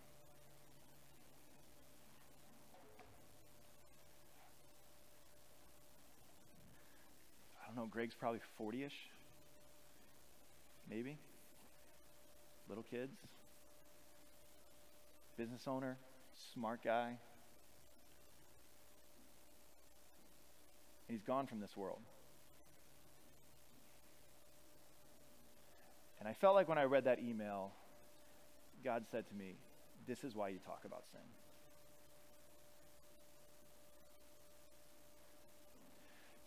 Don't 7.77 7.85
know, 7.85 7.91
Greg's 7.91 8.15
probably 8.15 8.41
40 8.57 8.85
ish, 8.85 8.95
maybe. 10.89 11.19
Little 12.69 12.85
kids, 12.85 13.17
business 15.37 15.63
owner, 15.69 15.99
smart 16.55 16.83
guy. 16.83 17.19
He's 21.07 21.23
gone 21.23 21.47
from 21.47 21.61
this 21.61 21.77
world. 21.77 22.01
And 26.19 26.29
I 26.29 26.33
felt 26.33 26.57
like 26.57 26.69
when 26.69 26.79
I 26.79 26.85
read 26.85 27.05
that 27.05 27.21
email, 27.21 27.73
God 28.83 29.05
said 29.13 29.29
to 29.29 29.35
me, 29.35 29.55
This 30.09 30.25
is 30.25 30.35
why 30.35 30.49
you 30.49 30.59
talk 30.59 30.81
about 30.85 31.05
sin. 31.13 31.21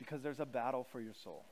Because 0.09 0.23
there's 0.23 0.39
a 0.39 0.45
battle 0.45 0.87
for 0.91 0.99
your 0.99 1.13
soul. 1.13 1.45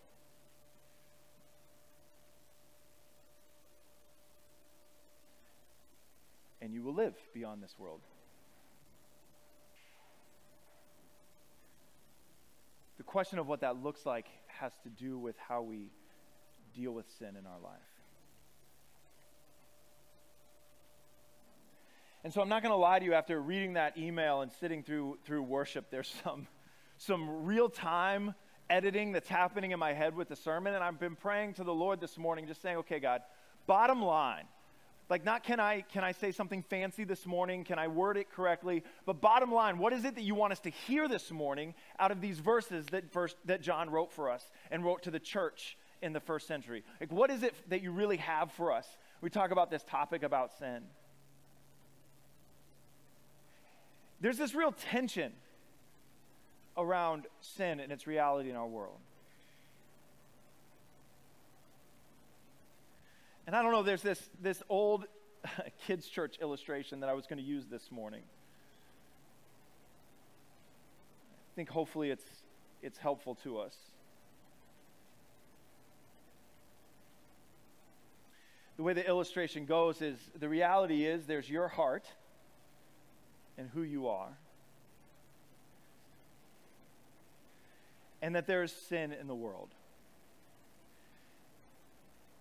And 6.60 6.74
you 6.74 6.82
will 6.82 6.96
live 6.96 7.14
beyond 7.36 7.62
this 7.62 7.76
world. 7.78 8.02
the 12.98 13.04
question 13.04 13.38
of 13.38 13.48
what 13.48 13.62
that 13.62 13.82
looks 13.82 14.06
like 14.06 14.26
has 14.48 14.72
to 14.84 14.90
do 14.90 15.18
with 15.18 15.36
how 15.48 15.62
we 15.62 15.92
deal 16.76 16.92
with 16.92 17.06
sin 17.20 17.36
in 17.38 17.46
our 17.46 17.60
life. 17.64 17.80
And 22.24 22.34
so 22.34 22.42
I'm 22.42 22.50
not 22.50 22.64
going 22.64 22.72
to 22.72 22.78
lie 22.78 22.98
to 23.00 23.06
you 23.06 23.14
after 23.14 23.40
reading 23.40 23.74
that 23.74 23.98
email 23.98 24.42
and 24.42 24.52
sitting 24.52 24.84
through 24.84 25.20
through 25.24 25.44
worship 25.44 25.92
there's 25.92 26.14
some 26.24 26.48
some 26.98 27.46
real 27.46 27.70
time 27.70 28.34
editing 28.70 29.12
that's 29.12 29.30
happening 29.30 29.72
in 29.72 29.80
my 29.80 29.94
head 29.94 30.16
with 30.16 30.30
the 30.30 30.36
sermon 30.36 30.74
and 30.74 30.84
I've 30.84 31.00
been 31.00 31.16
praying 31.16 31.54
to 31.56 31.64
the 31.64 31.74
Lord 31.74 32.00
this 32.00 32.18
morning 32.18 32.48
just 32.48 32.62
saying 32.62 32.78
okay 32.78 33.00
God 33.00 33.22
bottom 33.66 34.02
line 34.02 34.46
like 35.10 35.24
not 35.24 35.44
can 35.44 35.60
I 35.60 35.82
can 35.82 36.04
I 36.04 36.12
say 36.12 36.32
something 36.32 36.64
fancy 36.64 37.04
this 37.06 37.26
morning? 37.26 37.64
Can 37.64 37.80
I 37.80 37.88
word 37.88 38.18
it 38.18 38.30
correctly? 38.30 38.84
But 39.06 39.22
bottom 39.22 39.52
line, 39.52 39.78
what 39.78 39.94
is 39.94 40.04
it 40.04 40.16
that 40.16 40.24
you 40.24 40.36
want 40.36 40.52
us 40.52 40.60
to 40.62 40.70
hear 40.70 41.08
this 41.08 41.32
morning 41.32 41.76
out 41.98 42.12
of 42.12 42.20
these 42.20 42.40
verses 42.40 42.86
that 42.88 43.12
first 43.12 43.38
that 43.46 43.62
John 43.62 43.90
wrote 43.90 44.12
for 44.12 44.30
us 44.30 44.50
and 44.70 44.84
wrote 44.84 45.04
to 45.04 45.12
the 45.12 45.20
church 45.20 45.78
in 46.02 46.12
the 46.12 46.20
first 46.20 46.48
century? 46.48 46.84
Like 47.00 47.12
what 47.12 47.32
is 47.32 47.44
it 47.44 47.56
that 47.70 47.82
you 47.82 47.92
really 47.92 48.18
have 48.18 48.52
for 48.52 48.72
us? 48.72 48.86
We 49.22 49.30
talk 49.30 49.52
about 49.52 49.72
this 49.72 49.84
topic 49.84 50.24
about 50.24 50.52
sin. 50.60 50.84
There's 54.20 54.38
this 54.38 54.54
real 54.54 54.74
tension 54.74 55.32
around 56.78 57.26
sin 57.42 57.80
and 57.80 57.92
its 57.92 58.08
reality 58.08 58.50
in 58.50 58.56
our 58.56 58.68
world. 58.68 59.00
And 63.48 63.56
I 63.56 63.62
don't 63.62 63.72
know, 63.72 63.84
there's 63.84 64.02
this, 64.02 64.22
this 64.42 64.62
old 64.70 65.06
kids' 65.88 66.08
church 66.08 66.38
illustration 66.42 67.00
that 67.00 67.10
I 67.10 67.14
was 67.14 67.26
going 67.28 67.38
to 67.38 67.48
use 67.48 67.66
this 67.66 67.92
morning. 67.92 68.22
I 71.54 71.56
think 71.56 71.70
hopefully 71.70 72.12
it's, 72.12 72.26
it's 72.84 72.98
helpful 72.98 73.36
to 73.44 73.60
us. 73.60 73.76
The 78.76 78.84
way 78.84 78.94
the 78.94 79.08
illustration 79.08 79.66
goes 79.66 80.02
is 80.04 80.18
the 80.40 80.48
reality 80.48 81.06
is 81.06 81.26
there's 81.26 81.50
your 81.50 81.68
heart 81.68 82.06
and 83.58 83.70
who 83.74 83.82
you 83.82 84.08
are, 84.08 84.38
and 88.28 88.36
that 88.36 88.46
there 88.46 88.62
is 88.62 88.74
sin 88.90 89.14
in 89.14 89.28
the 89.28 89.34
world. 89.34 89.70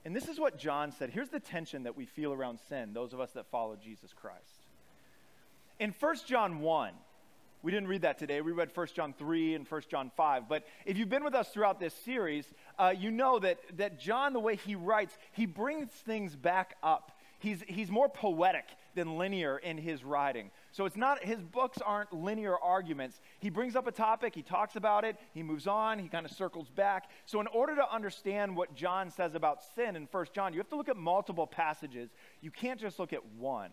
And 0.04 0.16
this 0.16 0.26
is 0.26 0.36
what 0.36 0.58
John 0.58 0.90
said. 0.90 1.10
Here's 1.10 1.28
the 1.28 1.38
tension 1.38 1.84
that 1.84 1.96
we 1.96 2.06
feel 2.06 2.32
around 2.32 2.58
sin, 2.68 2.92
those 2.92 3.12
of 3.12 3.20
us 3.20 3.30
that 3.34 3.46
follow 3.52 3.76
Jesus 3.76 4.12
Christ. 4.12 4.66
In 5.78 5.94
1 6.00 6.16
John 6.26 6.58
1, 6.58 6.92
we 7.62 7.70
didn't 7.70 7.86
read 7.86 8.02
that 8.02 8.18
today. 8.18 8.40
We 8.40 8.50
read 8.50 8.70
1 8.74 8.86
John 8.96 9.14
3 9.16 9.54
and 9.54 9.64
1 9.64 9.82
John 9.88 10.10
5. 10.16 10.48
But 10.48 10.66
if 10.84 10.98
you've 10.98 11.08
been 11.08 11.22
with 11.22 11.36
us 11.36 11.50
throughout 11.50 11.78
this 11.78 11.94
series, 12.04 12.52
uh, 12.80 12.92
you 12.98 13.12
know 13.12 13.38
that, 13.38 13.60
that 13.76 14.00
John, 14.00 14.32
the 14.32 14.40
way 14.40 14.56
he 14.56 14.74
writes, 14.74 15.16
he 15.30 15.46
brings 15.46 15.90
things 15.90 16.34
back 16.34 16.74
up. 16.82 17.12
He's, 17.38 17.62
he's 17.68 17.92
more 17.92 18.08
poetic 18.08 18.64
than 18.96 19.18
linear 19.18 19.56
in 19.56 19.78
his 19.78 20.02
writing. 20.02 20.50
So 20.76 20.84
it's 20.84 20.94
not, 20.94 21.24
his 21.24 21.40
books 21.40 21.78
aren't 21.78 22.12
linear 22.12 22.54
arguments. 22.58 23.22
He 23.38 23.48
brings 23.48 23.76
up 23.76 23.86
a 23.86 23.90
topic, 23.90 24.34
he 24.34 24.42
talks 24.42 24.76
about 24.76 25.06
it, 25.06 25.16
he 25.32 25.42
moves 25.42 25.66
on, 25.66 25.98
he 25.98 26.06
kind 26.06 26.26
of 26.26 26.32
circles 26.32 26.68
back. 26.68 27.08
So 27.24 27.40
in 27.40 27.46
order 27.46 27.74
to 27.76 27.90
understand 27.90 28.54
what 28.54 28.74
John 28.74 29.10
says 29.10 29.34
about 29.34 29.60
sin 29.74 29.96
in 29.96 30.06
1 30.10 30.26
John, 30.34 30.52
you 30.52 30.58
have 30.58 30.68
to 30.68 30.76
look 30.76 30.90
at 30.90 30.98
multiple 30.98 31.46
passages. 31.46 32.10
You 32.42 32.50
can't 32.50 32.78
just 32.78 32.98
look 32.98 33.14
at 33.14 33.24
one. 33.38 33.70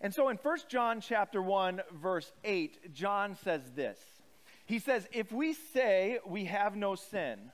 And 0.00 0.14
so 0.14 0.28
in 0.28 0.36
1 0.36 0.58
John 0.68 1.00
chapter 1.00 1.42
1 1.42 1.80
verse 1.94 2.30
8, 2.44 2.94
John 2.94 3.34
says 3.42 3.72
this. 3.74 3.98
He 4.66 4.78
says, 4.78 5.08
"If 5.10 5.32
we 5.32 5.52
say 5.52 6.20
we 6.24 6.44
have 6.44 6.76
no 6.76 6.94
sin, 6.94 7.50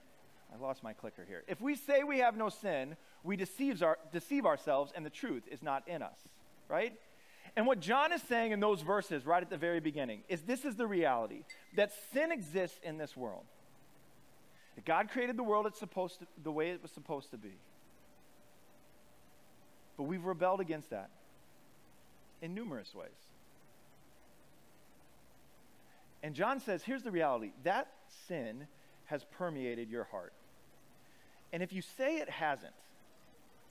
I 0.52 0.58
lost 0.58 0.82
my 0.82 0.92
clicker 0.92 1.25
here. 1.25 1.44
If 1.49 1.62
we 1.62 1.76
say 1.76 2.02
we 2.02 2.18
have 2.18 2.37
no 2.37 2.50
sin, 2.50 2.99
we 3.25 3.37
deceives 3.37 3.80
our, 3.80 3.96
deceive 4.12 4.44
ourselves 4.44 4.92
and 4.94 5.06
the 5.06 5.10
truth 5.10 5.44
is 5.50 5.62
not 5.62 5.88
in 5.88 6.02
us, 6.02 6.18
right? 6.68 6.92
And 7.57 7.66
what 7.66 7.80
John 7.80 8.12
is 8.12 8.23
saying 8.23 8.52
in 8.52 8.61
those 8.61 8.80
verses 8.80 9.26
right 9.26 9.42
at 9.42 9.50
the 9.50 9.57
very 9.57 9.80
beginning 9.80 10.23
is 10.28 10.42
this 10.42 10.64
is 10.64 10.76
the 10.76 10.87
reality 10.87 11.45
that 11.76 11.92
sin 12.12 12.33
exists 12.33 12.78
in 12.83 12.97
this 12.97 13.16
world. 13.16 13.45
That 14.76 14.85
God 14.85 15.11
created 15.11 15.37
the 15.37 15.42
world 15.42 15.66
it's 15.66 15.78
supposed 15.78 16.21
to, 16.21 16.26
the 16.42 16.52
way 16.52 16.71
it 16.71 16.80
was 16.83 16.90
supposed 16.90 17.30
to 17.33 17.37
be. 17.37 17.52
But 19.97 20.04
we've 20.04 20.25
rebelled 20.25 20.61
against 20.61 20.90
that 20.90 21.11
in 22.40 22.54
numerous 22.54 22.95
ways. 22.95 23.09
And 26.23 26.35
John 26.35 26.61
says, 26.61 26.83
here's 26.83 27.02
the 27.02 27.11
reality 27.11 27.52
that 27.64 27.88
sin 28.28 28.66
has 29.07 29.25
permeated 29.33 29.90
your 29.90 30.04
heart. 30.04 30.33
And 31.52 31.62
if 31.62 31.73
you 31.73 31.83
say 31.83 32.19
it 32.19 32.30
hasn't, 32.30 32.73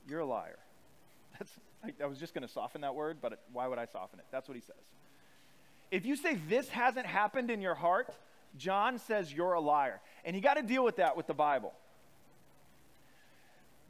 you're 0.08 0.20
a 0.20 0.26
liar. 0.26 0.58
That's, 1.38 1.52
I, 1.82 2.06
was 2.06 2.18
just 2.18 2.34
going 2.34 2.46
to 2.46 2.52
soften 2.52 2.82
that 2.82 2.94
word, 2.94 3.18
but 3.20 3.40
why 3.52 3.66
would 3.66 3.78
I 3.78 3.86
soften 3.86 4.18
it? 4.18 4.26
That's 4.30 4.48
what 4.48 4.54
he 4.54 4.60
says. 4.60 4.76
If 5.90 6.04
you 6.04 6.16
say 6.16 6.38
this 6.48 6.68
hasn't 6.68 7.06
happened 7.06 7.50
in 7.50 7.60
your 7.60 7.74
heart, 7.74 8.14
John 8.56 8.98
says 8.98 9.32
you're 9.32 9.54
a 9.54 9.60
liar. 9.60 10.00
And 10.24 10.36
you 10.36 10.42
got 10.42 10.54
to 10.54 10.62
deal 10.62 10.84
with 10.84 10.96
that 10.96 11.16
with 11.16 11.26
the 11.26 11.34
Bible. 11.34 11.72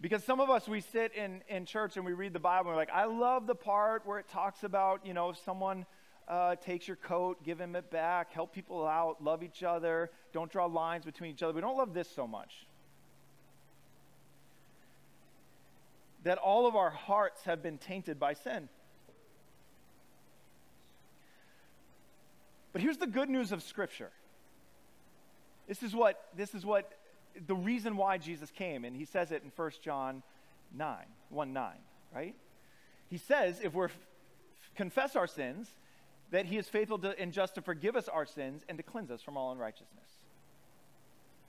Because 0.01 0.25
some 0.25 0.41
of 0.41 0.49
us, 0.49 0.67
we 0.67 0.81
sit 0.81 1.13
in, 1.15 1.43
in 1.49 1.67
church 1.67 1.97
and 1.97 2.07
we 2.07 2.15
read 2.15 2.33
the 2.33 2.39
Bible 2.39 2.71
and 2.71 2.77
we're 2.77 2.83
like, 2.83 2.91
I 2.91 3.05
love 3.05 3.47
the 3.47 3.55
part 3.55 4.07
where 4.07 4.19
it 4.19 4.29
talks 4.29 4.65
about, 4.65 5.05
you 5.05 5.13
know, 5.13 5.31
if 5.31 5.39
someone 5.45 5.85
uh, 6.27 6.55
takes 6.57 6.87
your 6.87 6.97
coat, 6.97 7.45
give 7.45 7.61
him 7.61 7.77
it 7.77 7.91
back, 7.91 8.33
help 8.33 8.55
people 8.55 8.87
out, 8.87 9.23
love 9.23 9.43
each 9.43 9.63
other, 9.63 10.11
don't 10.33 10.51
draw 10.51 10.65
lines 10.67 11.05
between 11.05 11.31
each 11.31 11.43
other. 11.43 11.53
We 11.53 11.61
don't 11.61 11.77
love 11.77 11.93
this 11.93 12.09
so 12.09 12.27
much. 12.27 12.67
That 16.25 16.39
all 16.39 16.67
of 16.67 16.77
our 16.77 16.91
hearts 16.91 17.45
have 17.45 17.63
been 17.63 17.79
tainted 17.79 18.19
by 18.19 18.35
sin. 18.35 18.69
But 22.73 22.83
here's 22.83 22.99
the 22.99 23.07
good 23.07 23.29
news 23.29 23.53
of 23.53 23.63
Scripture. 23.63 24.11
This 25.67 25.83
is 25.83 25.95
what, 25.95 26.21
this 26.37 26.55
is 26.55 26.65
what 26.65 26.93
the 27.47 27.55
reason 27.55 27.97
why 27.97 28.19
Jesus 28.19 28.51
came, 28.51 28.85
and 28.85 28.95
he 28.95 29.05
says 29.05 29.33
it 29.33 29.43
in 29.43 29.53
1 29.55 29.71
John 29.83 30.23
9, 30.77 30.97
1 31.31 31.53
9, 31.53 31.73
right? 32.15 32.35
He 33.09 33.19
says, 33.19 33.61
if 33.63 33.75
we 33.75 33.87
confess 34.77 35.17
our 35.17 35.27
sins, 35.27 35.69
that 36.31 36.47
he 36.47 36.59
is 36.59 36.69
faithful 36.69 36.99
to, 36.99 37.19
and 37.19 37.33
just 37.33 37.57
to 37.57 37.63
forgive 37.63 37.97
us 37.97 38.09
our 38.09 38.27
sins 38.27 38.65
and 38.69 38.79
to 38.79 38.85
cleanse 38.85 39.11
us 39.11 39.21
from 39.21 39.37
all 39.37 39.53
unrighteousness. 39.53 40.09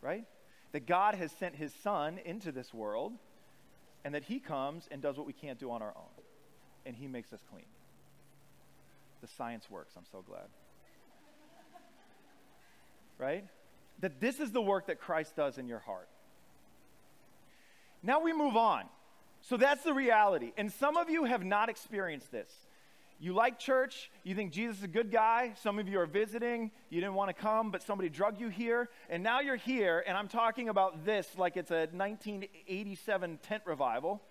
Right? 0.01 0.25
That 0.71 0.87
God 0.87 1.15
has 1.15 1.31
sent 1.33 1.55
his 1.55 1.71
son 1.83 2.19
into 2.25 2.51
this 2.51 2.73
world, 2.73 3.13
and 4.03 4.15
that 4.15 4.23
he 4.23 4.39
comes 4.39 4.87
and 4.91 5.01
does 5.01 5.17
what 5.17 5.27
we 5.27 5.33
can't 5.33 5.59
do 5.59 5.71
on 5.71 5.81
our 5.81 5.93
own, 5.95 6.23
and 6.85 6.95
he 6.95 7.07
makes 7.07 7.31
us 7.33 7.39
clean. 7.51 7.65
The 9.21 9.27
science 9.27 9.69
works, 9.69 9.93
I'm 9.95 10.05
so 10.11 10.23
glad. 10.27 10.47
right? 13.17 13.45
That 13.99 14.19
this 14.19 14.39
is 14.39 14.51
the 14.51 14.61
work 14.61 14.87
that 14.87 14.99
Christ 14.99 15.35
does 15.35 15.57
in 15.57 15.67
your 15.67 15.79
heart. 15.79 16.09
Now 18.01 18.21
we 18.21 18.33
move 18.33 18.55
on. 18.55 18.85
So 19.41 19.57
that's 19.57 19.83
the 19.83 19.93
reality. 19.93 20.53
And 20.57 20.71
some 20.71 20.97
of 20.97 21.09
you 21.09 21.25
have 21.25 21.43
not 21.43 21.69
experienced 21.69 22.31
this. 22.31 22.51
You 23.21 23.33
like 23.33 23.59
church, 23.59 24.09
you 24.23 24.33
think 24.33 24.51
Jesus 24.51 24.79
is 24.79 24.83
a 24.83 24.87
good 24.87 25.11
guy. 25.11 25.53
Some 25.61 25.77
of 25.77 25.87
you 25.87 25.99
are 25.99 26.07
visiting, 26.07 26.71
you 26.89 26.99
didn't 26.99 27.13
want 27.13 27.29
to 27.29 27.39
come, 27.39 27.69
but 27.69 27.83
somebody 27.83 28.09
drug 28.09 28.39
you 28.39 28.49
here. 28.49 28.89
And 29.11 29.21
now 29.21 29.41
you're 29.41 29.57
here, 29.57 30.03
and 30.07 30.17
I'm 30.17 30.27
talking 30.27 30.69
about 30.69 31.05
this 31.05 31.27
like 31.37 31.55
it's 31.55 31.69
a 31.69 31.87
1987 31.91 33.37
tent 33.43 33.61
revival. 33.67 34.23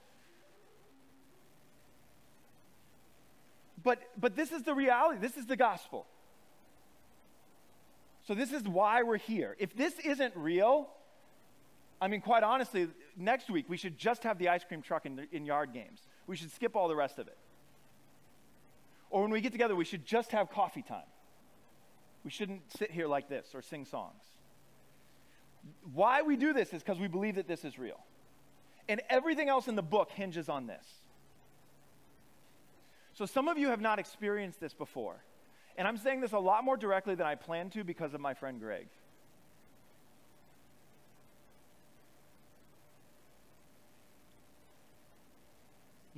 But, 3.81 4.03
but 4.19 4.35
this 4.35 4.51
is 4.51 4.65
the 4.65 4.75
reality, 4.75 5.21
this 5.21 5.37
is 5.37 5.47
the 5.47 5.57
gospel. 5.57 6.05
So, 8.27 8.35
this 8.35 8.53
is 8.53 8.65
why 8.65 9.05
we're 9.05 9.19
here. 9.19 9.57
If 9.61 9.77
this 9.77 9.95
isn't 10.01 10.35
real, 10.37 10.89
I 12.01 12.09
mean, 12.09 12.21
quite 12.21 12.43
honestly, 12.43 12.89
next 13.17 13.51
week 13.51 13.67
we 13.69 13.77
should 13.77 13.97
just 13.97 14.25
have 14.25 14.39
the 14.39 14.49
ice 14.49 14.65
cream 14.65 14.83
truck 14.83 15.07
in, 15.07 15.29
in 15.31 15.47
yard 15.47 15.73
games. 15.73 16.01
We 16.27 16.35
should 16.35 16.51
skip 16.51 16.75
all 16.75 16.89
the 16.89 16.97
rest 16.97 17.21
of 17.21 17.29
it. 17.29 17.39
Or 19.11 19.23
when 19.23 19.31
we 19.31 19.41
get 19.41 19.53
together, 19.53 19.75
we 19.77 19.85
should 19.85 20.07
just 20.07 20.31
have 20.31 20.51
coffee 20.51 20.83
time. 20.83 21.03
We 22.25 22.31
shouldn't 22.31 22.63
sit 22.79 22.91
here 22.91 23.07
like 23.07 23.29
this 23.29 23.49
or 23.55 23.63
sing 23.63 23.85
songs. 23.85 24.23
Why 25.93 26.23
we 26.23 26.37
do 26.37 26.53
this 26.53 26.73
is 26.73 26.83
because 26.83 26.99
we 26.99 27.09
believe 27.09 27.35
that 27.35 27.49
this 27.49 27.65
is 27.65 27.79
real. 27.79 28.01
And 28.89 29.03
everything 29.11 29.49
else 29.49 29.69
in 29.69 29.77
the 29.77 29.83
book 29.83 30.11
hinges 30.11 30.49
on 30.49 30.67
this. 30.67 30.85
So 33.15 33.27
some 33.27 33.49
of 33.49 33.59
you 33.59 33.69
have 33.69 33.81
not 33.81 33.99
experienced 33.99 34.61
this 34.61 34.75
before. 34.75 35.23
And 35.77 35.87
I'm 35.87 35.97
saying 35.97 36.21
this 36.21 36.33
a 36.33 36.39
lot 36.39 36.65
more 36.65 36.77
directly 36.77 37.15
than 37.15 37.27
I 37.27 37.35
planned 37.35 37.73
to 37.73 37.85
because 37.85 38.15
of 38.15 38.21
my 38.21 38.35
friend 38.35 38.61
Greg. 38.61 38.89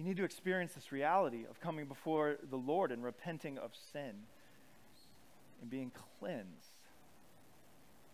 You 0.02 0.08
need 0.08 0.16
to 0.16 0.24
experience 0.24 0.72
this 0.72 0.90
reality 0.90 1.44
of 1.48 1.60
coming 1.60 1.86
before 1.86 2.36
the 2.50 2.56
Lord 2.56 2.90
and 2.90 3.04
repenting 3.04 3.56
of 3.56 3.70
sin 3.92 4.14
and 5.60 5.70
being 5.70 5.92
cleansed 6.18 6.48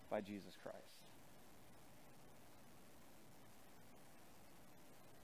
by 0.07 0.21
Jesus 0.21 0.53
Christ. 0.61 0.77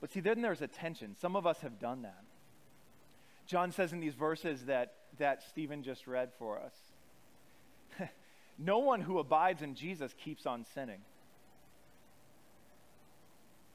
But 0.02 0.12
see, 0.12 0.22
then 0.22 0.42
there's 0.42 0.64
a 0.64 0.68
tension. 0.68 1.16
Some 1.22 1.36
of 1.36 1.46
us 1.46 1.60
have 1.60 1.80
done 1.80 2.02
that. 2.02 2.24
John 3.46 3.72
says 3.72 3.94
in 3.94 4.00
these 4.00 4.16
verses 4.16 4.66
that, 4.66 4.96
that 5.20 5.44
Stephen 5.44 5.84
just 5.84 6.08
read 6.08 6.32
for 6.40 6.60
us 6.60 6.74
no 8.58 8.80
one 8.80 9.02
who 9.02 9.20
abides 9.20 9.62
in 9.62 9.76
Jesus 9.76 10.16
keeps 10.18 10.48
on 10.48 10.66
sinning. 10.74 11.02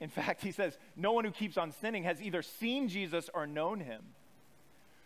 In 0.01 0.09
fact, 0.09 0.43
he 0.43 0.51
says, 0.51 0.79
no 0.97 1.13
one 1.13 1.25
who 1.25 1.31
keeps 1.31 1.59
on 1.59 1.73
sinning 1.73 2.05
has 2.05 2.23
either 2.23 2.43
seen 2.43 2.89
Jesus 2.89 3.29
or 3.35 3.47
known 3.47 3.81
him. 3.81 4.03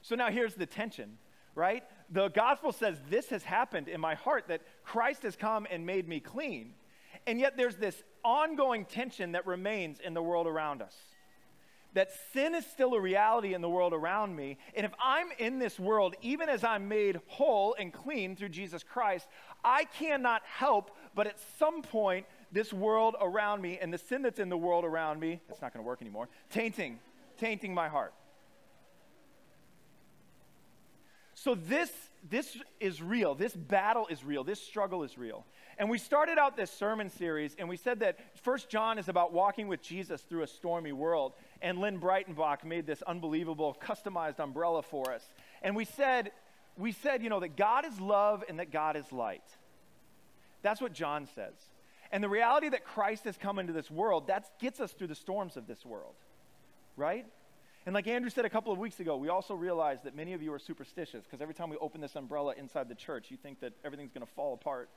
So 0.02 0.14
now 0.14 0.30
here's 0.30 0.54
the 0.54 0.66
tension, 0.66 1.18
right? 1.54 1.82
The 2.10 2.28
gospel 2.28 2.72
says, 2.72 2.98
This 3.08 3.30
has 3.30 3.42
happened 3.42 3.88
in 3.88 4.00
my 4.00 4.14
heart, 4.14 4.48
that 4.48 4.60
Christ 4.84 5.22
has 5.22 5.34
come 5.34 5.66
and 5.70 5.86
made 5.86 6.06
me 6.06 6.20
clean. 6.20 6.74
And 7.26 7.40
yet 7.40 7.56
there's 7.56 7.76
this 7.76 8.02
ongoing 8.22 8.84
tension 8.84 9.32
that 9.32 9.46
remains 9.46 9.98
in 10.00 10.14
the 10.14 10.22
world 10.22 10.46
around 10.46 10.82
us. 10.82 10.94
That 11.94 12.10
sin 12.32 12.54
is 12.54 12.66
still 12.66 12.94
a 12.94 13.00
reality 13.00 13.54
in 13.54 13.62
the 13.62 13.68
world 13.68 13.94
around 13.94 14.34
me. 14.34 14.58
And 14.76 14.84
if 14.84 14.92
I'm 15.02 15.28
in 15.38 15.58
this 15.58 15.78
world, 15.78 16.16
even 16.22 16.48
as 16.48 16.64
I'm 16.64 16.88
made 16.88 17.20
whole 17.28 17.74
and 17.78 17.92
clean 17.92 18.36
through 18.36 18.48
Jesus 18.50 18.82
Christ, 18.82 19.26
I 19.64 19.84
cannot 19.84 20.42
help 20.44 20.90
but 21.14 21.26
at 21.28 21.38
some 21.58 21.82
point 21.82 22.26
this 22.54 22.72
world 22.72 23.16
around 23.20 23.60
me 23.60 23.78
and 23.82 23.92
the 23.92 23.98
sin 23.98 24.22
that's 24.22 24.38
in 24.38 24.48
the 24.48 24.56
world 24.56 24.84
around 24.84 25.20
me, 25.20 25.40
it's 25.50 25.60
not 25.60 25.74
going 25.74 25.84
to 25.84 25.86
work 25.86 26.00
anymore, 26.00 26.28
tainting, 26.50 26.98
tainting 27.36 27.74
my 27.74 27.88
heart. 27.88 28.14
So 31.34 31.56
this, 31.56 31.90
this 32.30 32.56
is 32.78 33.02
real. 33.02 33.34
This 33.34 33.54
battle 33.54 34.06
is 34.06 34.24
real. 34.24 34.44
This 34.44 34.62
struggle 34.62 35.02
is 35.02 35.18
real. 35.18 35.44
And 35.76 35.90
we 35.90 35.98
started 35.98 36.38
out 36.38 36.56
this 36.56 36.70
sermon 36.70 37.10
series, 37.10 37.56
and 37.58 37.68
we 37.68 37.76
said 37.76 38.00
that 38.00 38.20
First 38.42 38.70
John 38.70 38.98
is 38.98 39.08
about 39.08 39.32
walking 39.32 39.66
with 39.66 39.82
Jesus 39.82 40.22
through 40.22 40.42
a 40.42 40.46
stormy 40.46 40.92
world. 40.92 41.32
And 41.60 41.78
Lynn 41.80 41.98
Breitenbach 41.98 42.64
made 42.64 42.86
this 42.86 43.02
unbelievable 43.02 43.76
customized 43.82 44.38
umbrella 44.38 44.82
for 44.82 45.12
us. 45.12 45.24
And 45.60 45.74
we 45.74 45.84
said, 45.84 46.30
we 46.78 46.92
said, 46.92 47.20
you 47.24 47.30
know, 47.30 47.40
that 47.40 47.56
God 47.56 47.84
is 47.84 47.98
love 47.98 48.44
and 48.48 48.60
that 48.60 48.70
God 48.70 48.96
is 48.96 49.10
light. 49.10 49.42
That's 50.62 50.80
what 50.80 50.92
John 50.92 51.26
says. 51.34 51.52
And 52.14 52.22
the 52.22 52.28
reality 52.28 52.68
that 52.68 52.84
Christ 52.84 53.24
has 53.24 53.36
come 53.36 53.58
into 53.58 53.72
this 53.72 53.90
world, 53.90 54.28
that 54.28 54.60
gets 54.60 54.78
us 54.78 54.92
through 54.92 55.08
the 55.08 55.16
storms 55.16 55.56
of 55.56 55.66
this 55.66 55.84
world, 55.84 56.14
right? 56.96 57.26
And 57.86 57.92
like 57.92 58.06
Andrew 58.06 58.30
said 58.30 58.44
a 58.44 58.48
couple 58.48 58.72
of 58.72 58.78
weeks 58.78 59.00
ago, 59.00 59.16
we 59.16 59.30
also 59.30 59.52
realize 59.52 60.02
that 60.02 60.14
many 60.14 60.32
of 60.32 60.40
you 60.40 60.52
are 60.52 60.60
superstitious 60.60 61.24
because 61.24 61.40
every 61.40 61.54
time 61.54 61.70
we 61.70 61.76
open 61.78 62.00
this 62.00 62.14
umbrella 62.14 62.54
inside 62.56 62.88
the 62.88 62.94
church, 62.94 63.32
you 63.32 63.36
think 63.36 63.58
that 63.62 63.72
everything's 63.84 64.12
going 64.12 64.24
to 64.24 64.32
fall 64.32 64.54
apart. 64.54 64.90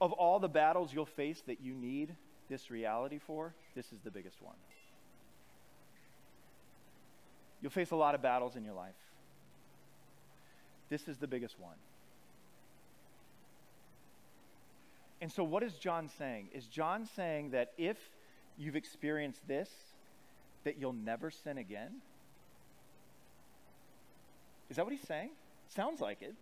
Of 0.00 0.12
all 0.12 0.40
the 0.40 0.48
battles 0.48 0.90
you'll 0.90 1.04
face 1.04 1.42
that 1.48 1.60
you 1.60 1.74
need 1.74 2.16
this 2.48 2.70
reality 2.70 3.18
for, 3.18 3.54
this 3.76 3.92
is 3.92 4.00
the 4.02 4.10
biggest 4.10 4.40
one. 4.40 4.56
You'll 7.60 7.70
face 7.70 7.90
a 7.90 7.96
lot 7.96 8.14
of 8.14 8.22
battles 8.22 8.56
in 8.56 8.64
your 8.64 8.74
life. 8.74 8.94
This 10.92 11.08
is 11.08 11.16
the 11.16 11.26
biggest 11.26 11.58
one. 11.58 11.76
And 15.22 15.32
so, 15.32 15.42
what 15.42 15.62
is 15.62 15.72
John 15.72 16.10
saying? 16.18 16.48
Is 16.52 16.66
John 16.66 17.08
saying 17.16 17.52
that 17.52 17.72
if 17.78 17.96
you've 18.58 18.76
experienced 18.76 19.48
this, 19.48 19.70
that 20.64 20.78
you'll 20.78 20.92
never 20.92 21.30
sin 21.30 21.56
again? 21.56 22.02
Is 24.68 24.76
that 24.76 24.84
what 24.84 24.92
he's 24.92 25.08
saying? 25.08 25.30
Sounds 25.68 26.02
like 26.02 26.20
it. 26.20 26.34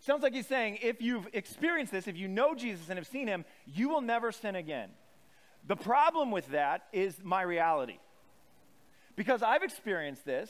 Sounds 0.00 0.22
like 0.22 0.32
he's 0.32 0.46
saying 0.46 0.78
if 0.80 1.02
you've 1.02 1.28
experienced 1.34 1.92
this, 1.92 2.08
if 2.08 2.16
you 2.16 2.26
know 2.26 2.54
Jesus 2.54 2.88
and 2.88 2.96
have 2.96 3.06
seen 3.06 3.28
him, 3.28 3.44
you 3.66 3.90
will 3.90 4.00
never 4.00 4.32
sin 4.32 4.56
again. 4.56 4.88
The 5.66 5.76
problem 5.76 6.30
with 6.30 6.52
that 6.52 6.84
is 6.94 7.18
my 7.22 7.42
reality. 7.42 7.98
Because 9.14 9.42
I've 9.42 9.62
experienced 9.62 10.24
this, 10.24 10.48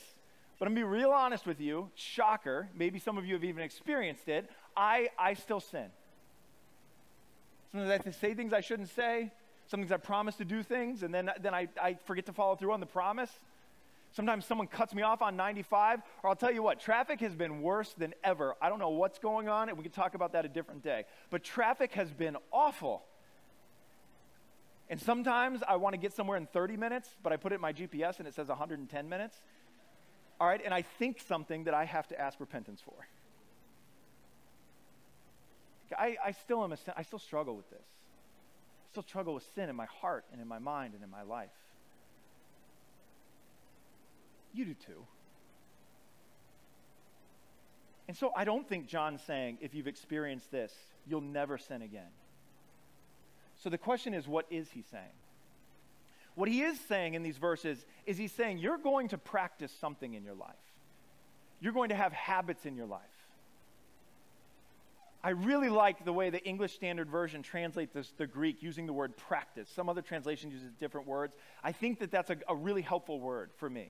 but 0.59 0.67
I'm 0.67 0.75
going 0.75 0.85
to 0.85 0.89
be 0.89 0.99
real 0.99 1.11
honest 1.11 1.47
with 1.47 1.61
you. 1.61 1.91
Shocker. 1.95 2.69
Maybe 2.75 2.99
some 2.99 3.19
of 3.19 3.27
you 3.27 3.35
have 3.35 3.45
even 3.45 3.63
experienced 3.63 4.29
it. 4.29 4.51
I, 4.77 5.09
I 5.19 5.35
still 5.35 5.61
sin. 5.61 5.87
Sometimes 7.73 8.07
I 8.07 8.11
say 8.11 8.35
things 8.35 8.53
I 8.53 8.61
shouldn't 8.61 8.89
say. 8.91 9.33
Sometimes 9.67 9.93
I 9.93 9.97
promise 9.97 10.37
to 10.37 10.45
do 10.45 10.63
things, 10.63 11.03
and 11.03 11.13
then, 11.13 11.31
then 11.41 11.53
I, 11.53 11.69
I 11.83 11.99
forget 12.05 12.27
to 12.27 12.33
follow 12.33 12.55
through 12.55 12.73
on 12.73 12.81
the 12.81 12.87
promise. 12.87 13.31
Sometimes 14.13 14.47
someone 14.47 14.69
cuts 14.69 14.95
me 14.95 15.03
off 15.03 15.21
on 15.21 15.37
95, 15.37 16.01
or 16.23 16.31
I'll 16.31 16.37
tell 16.37 16.53
you 16.53 16.63
what, 16.63 16.81
traffic 16.81 17.21
has 17.21 17.35
been 17.35 17.61
worse 17.61 17.93
than 17.99 18.15
ever. 18.23 18.55
I 18.63 18.69
don't 18.69 18.79
know 18.79 18.91
what's 18.91 19.19
going 19.19 19.49
on, 19.49 19.69
and 19.69 19.77
we 19.77 19.83
can 19.83 19.93
talk 19.93 20.15
about 20.15 20.33
that 20.33 20.45
a 20.45 20.49
different 20.49 20.83
day. 20.85 21.05
But 21.31 21.43
traffic 21.43 21.93
has 21.95 22.13
been 22.13 22.37
awful. 22.53 23.03
And 24.89 25.01
sometimes 25.01 25.63
I 25.67 25.77
want 25.77 25.95
to 25.95 25.99
get 25.99 26.15
somewhere 26.15 26.37
in 26.37 26.47
30 26.47 26.77
minutes, 26.77 27.11
but 27.23 27.33
I 27.33 27.37
put 27.37 27.53
it 27.53 27.57
in 27.57 27.61
my 27.61 27.73
GPS 27.73 28.21
and 28.21 28.29
it 28.29 28.35
says 28.35 28.47
110 28.47 29.09
minutes 29.09 29.41
all 30.41 30.47
right, 30.47 30.61
and 30.65 30.75
I 30.75 30.83
think 30.83 31.21
something 31.21 31.65
that 31.65 31.75
I 31.75 31.85
have 31.85 32.09
to 32.09 32.21
ask 32.21 32.39
repentance 32.41 32.81
for. 32.85 32.95
I, 35.97 36.17
I 36.25 36.33
still 36.33 36.65
am 36.65 36.73
a, 36.73 36.77
I 36.97 37.03
still 37.03 37.19
struggle 37.19 37.57
with 37.57 37.71
this. 37.71 37.79
I 37.79 38.87
still 38.91 39.03
struggle 39.03 39.35
with 39.35 39.45
sin 39.55 39.69
in 39.69 39.77
my 39.77 39.87
heart 39.87 40.25
and 40.33 40.41
in 40.41 40.49
my 40.49 40.59
mind 40.59 40.95
and 40.95 41.03
in 41.03 41.11
my 41.11 41.23
life. 41.23 41.51
You 44.53 44.65
do 44.65 44.75
too. 44.75 45.07
And 48.09 48.17
so 48.17 48.33
I 48.37 48.45
don't 48.45 48.69
think 48.69 48.87
John's 48.87 49.23
saying, 49.23 49.59
if 49.61 49.75
you've 49.75 49.89
experienced 49.89 50.51
this, 50.51 50.73
you'll 51.07 51.21
never 51.21 51.59
sin 51.59 51.83
again. 51.83 52.11
So 53.57 53.69
the 53.69 53.79
question 53.79 54.15
is, 54.15 54.29
what 54.29 54.47
is 54.51 54.71
he 54.71 54.83
saying? 54.91 55.05
What 56.37 56.49
he 56.49 56.63
is 56.63 56.79
saying 56.81 57.15
in 57.15 57.23
these 57.23 57.39
verses 57.39 57.85
is 58.05 58.17
he's 58.17 58.31
saying 58.31 58.59
you're 58.59 58.79
going 58.79 59.09
to 59.09 59.19
practice 59.19 59.73
something 59.81 60.15
in 60.15 60.23
your 60.23 60.35
life. 60.35 60.55
You're 61.61 61.73
going 61.73 61.89
to 61.89 61.95
have 61.97 62.13
habits 62.13 62.67
in 62.67 62.77
your 62.77 62.87
life. 62.87 63.01
I 65.25 65.31
really 65.31 65.71
like 65.71 66.05
the 66.05 66.13
way 66.13 66.31
the 66.31 66.45
English 66.45 66.75
Standard 66.75 67.09
Version 67.09 67.43
translates 67.43 67.93
this, 67.95 68.13
the 68.17 68.27
Greek 68.27 68.63
using 68.63 68.87
the 68.87 68.93
word 68.93 69.17
practice. 69.17 69.69
Some 69.75 69.89
other 69.89 70.03
translations 70.03 70.53
uses 70.53 70.71
different 70.79 71.07
words. 71.07 71.35
I 71.65 71.73
think 71.73 71.99
that 71.99 72.11
that's 72.11 72.31
a, 72.31 72.37
a 72.49 72.55
really 72.55 72.83
helpful 72.83 73.19
word 73.19 73.51
for 73.57 73.69
me. 73.69 73.89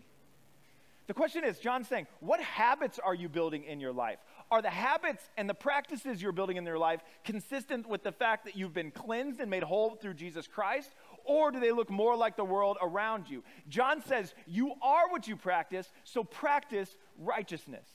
The 1.08 1.14
question 1.14 1.44
is, 1.44 1.58
John's 1.58 1.88
saying, 1.88 2.06
what 2.20 2.40
habits 2.40 2.98
are 2.98 3.14
you 3.14 3.28
building 3.28 3.64
in 3.64 3.80
your 3.80 3.92
life? 3.92 4.18
Are 4.50 4.62
the 4.62 4.70
habits 4.70 5.28
and 5.36 5.48
the 5.48 5.54
practices 5.54 6.22
you're 6.22 6.32
building 6.32 6.56
in 6.56 6.64
your 6.64 6.78
life 6.78 7.00
consistent 7.24 7.88
with 7.88 8.02
the 8.02 8.12
fact 8.12 8.44
that 8.44 8.56
you've 8.56 8.74
been 8.74 8.90
cleansed 8.90 9.38
and 9.40 9.50
made 9.50 9.62
whole 9.62 9.94
through 9.94 10.14
Jesus 10.14 10.46
Christ? 10.48 10.90
Or 11.26 11.50
do 11.50 11.60
they 11.60 11.72
look 11.72 11.90
more 11.90 12.16
like 12.16 12.36
the 12.36 12.44
world 12.44 12.78
around 12.80 13.28
you? 13.28 13.42
John 13.68 14.02
says, 14.02 14.32
You 14.46 14.72
are 14.80 15.10
what 15.10 15.28
you 15.28 15.36
practice, 15.36 15.90
so 16.04 16.24
practice 16.24 16.96
righteousness. 17.18 17.86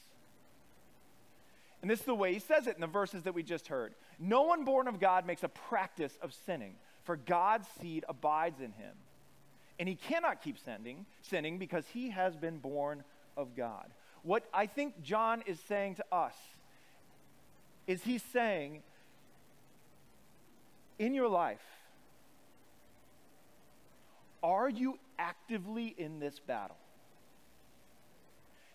And 1.82 1.90
this 1.90 2.00
is 2.00 2.06
the 2.06 2.14
way 2.14 2.34
he 2.34 2.40
says 2.40 2.68
it 2.68 2.76
in 2.76 2.82
the 2.82 2.88
verses 2.88 3.24
that 3.24 3.34
we 3.34 3.42
just 3.42 3.68
heard. 3.68 3.96
No 4.20 4.44
one 4.44 4.66
born 4.66 4.88
of 4.88 5.00
God 5.00 5.26
makes 5.26 5.44
a 5.44 5.48
practice 5.48 6.18
of 6.22 6.34
sinning, 6.46 6.76
for 7.04 7.16
God's 7.16 7.68
seed 7.80 8.06
abides 8.08 8.60
in 8.60 8.72
him. 8.74 8.94
And 9.80 9.90
he 9.90 9.96
cannot 9.96 10.44
keep 10.44 10.60
sinning, 10.60 11.08
sinning 11.22 11.58
because 11.58 11.86
he 11.92 12.12
has 12.12 12.36
been 12.36 12.60
born 12.60 13.04
of 13.36 13.56
God. 13.56 13.88
What 14.22 14.44
I 14.54 14.68
think 14.68 15.02
John 15.02 15.42
is 15.48 15.60
saying 15.68 15.96
to 15.96 16.06
us 16.12 16.36
is 17.88 18.04
he's 18.04 18.22
saying, 18.22 18.84
in 21.00 21.16
your 21.16 21.28
life, 21.28 21.64
are 24.44 24.70
you 24.70 24.98
actively 25.20 25.94
in 25.98 26.20
this 26.20 26.40
battle? 26.40 26.78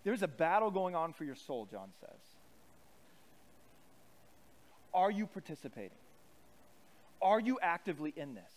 There's 0.04 0.22
a 0.22 0.28
battle 0.28 0.70
going 0.70 0.94
on 0.94 1.12
for 1.12 1.24
your 1.24 1.34
soul, 1.34 1.66
John 1.70 1.88
says. 2.00 2.20
Are 4.94 5.10
you 5.10 5.26
participating? 5.26 5.98
Are 7.20 7.40
you 7.40 7.58
actively 7.60 8.14
in 8.16 8.34
this? 8.34 8.52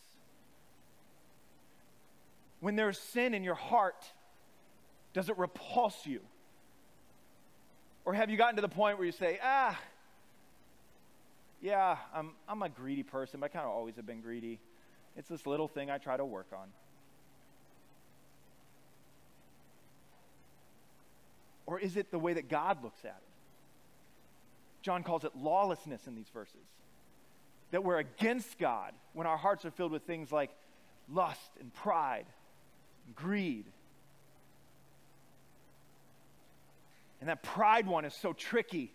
When 2.60 2.76
there's 2.76 3.00
sin 3.00 3.34
in 3.34 3.44
your 3.44 3.56
heart, 3.56 4.06
does 5.14 5.30
it 5.30 5.38
repulse 5.38 6.06
you? 6.06 6.22
Or 8.06 8.14
have 8.14 8.30
you 8.30 8.38
gotten 8.38 8.56
to 8.58 8.62
the 8.62 8.70
point 8.70 8.98
where 8.98 9.06
you 9.06 9.12
say, 9.12 9.40
ah, 9.44 9.80
yeah, 11.62 11.98
I'm, 12.14 12.32
I'm 12.48 12.62
a 12.62 12.70
greedy 12.70 13.04
person, 13.04 13.40
but 13.40 13.48
I 13.48 13.50
kind 13.50 13.66
of 13.66 13.72
always 13.72 13.96
have 13.96 14.06
been 14.06 14.22
greedy. 14.22 14.60
It's 15.18 15.28
this 15.28 15.46
little 15.46 15.68
thing 15.68 15.90
I 15.90 15.98
try 15.98 16.16
to 16.16 16.26
work 16.26 16.48
on. 16.54 16.70
Or 21.70 21.78
is 21.78 21.98
it 21.98 22.10
the 22.10 22.18
way 22.18 22.34
that 22.34 22.50
God 22.50 22.84
looks 22.84 23.06
at 23.06 23.10
it? 23.10 23.30
John 24.82 25.04
calls 25.04 25.24
it 25.24 25.36
lawlessness 25.36 26.08
in 26.08 26.16
these 26.16 26.30
verses. 26.34 26.66
That 27.70 27.84
we're 27.84 28.00
against 28.00 28.58
God 28.58 28.94
when 29.14 29.28
our 29.28 29.38
hearts 29.38 29.66
are 29.66 29.72
filled 29.72 29.92
with 29.92 30.02
things 30.02 30.32
like 30.32 30.50
lust 31.08 31.52
and 31.60 31.72
pride, 31.72 32.26
and 33.06 33.16
greed. 33.16 33.66
And 37.20 37.30
that 37.30 37.44
pride 37.44 37.86
one 37.86 38.04
is 38.04 38.16
so 38.16 38.34
tricky. 38.34 38.92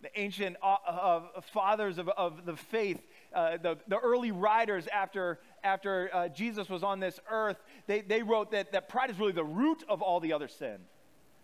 The 0.00 0.18
ancient 0.18 0.56
uh, 0.62 0.76
uh, 0.86 1.20
fathers 1.52 1.98
of, 1.98 2.08
of 2.08 2.46
the 2.46 2.56
faith, 2.56 2.98
uh, 3.34 3.58
the, 3.58 3.76
the 3.88 3.98
early 3.98 4.32
writers 4.32 4.86
after, 4.86 5.38
after 5.64 6.10
uh, 6.12 6.28
Jesus 6.28 6.68
was 6.68 6.82
on 6.82 7.00
this 7.00 7.18
earth, 7.30 7.56
they, 7.86 8.02
they 8.02 8.22
wrote 8.22 8.52
that, 8.52 8.72
that 8.72 8.88
pride 8.88 9.10
is 9.10 9.18
really 9.18 9.32
the 9.32 9.44
root 9.44 9.82
of 9.88 10.02
all 10.02 10.20
the 10.20 10.32
other 10.32 10.46
sin. 10.46 10.76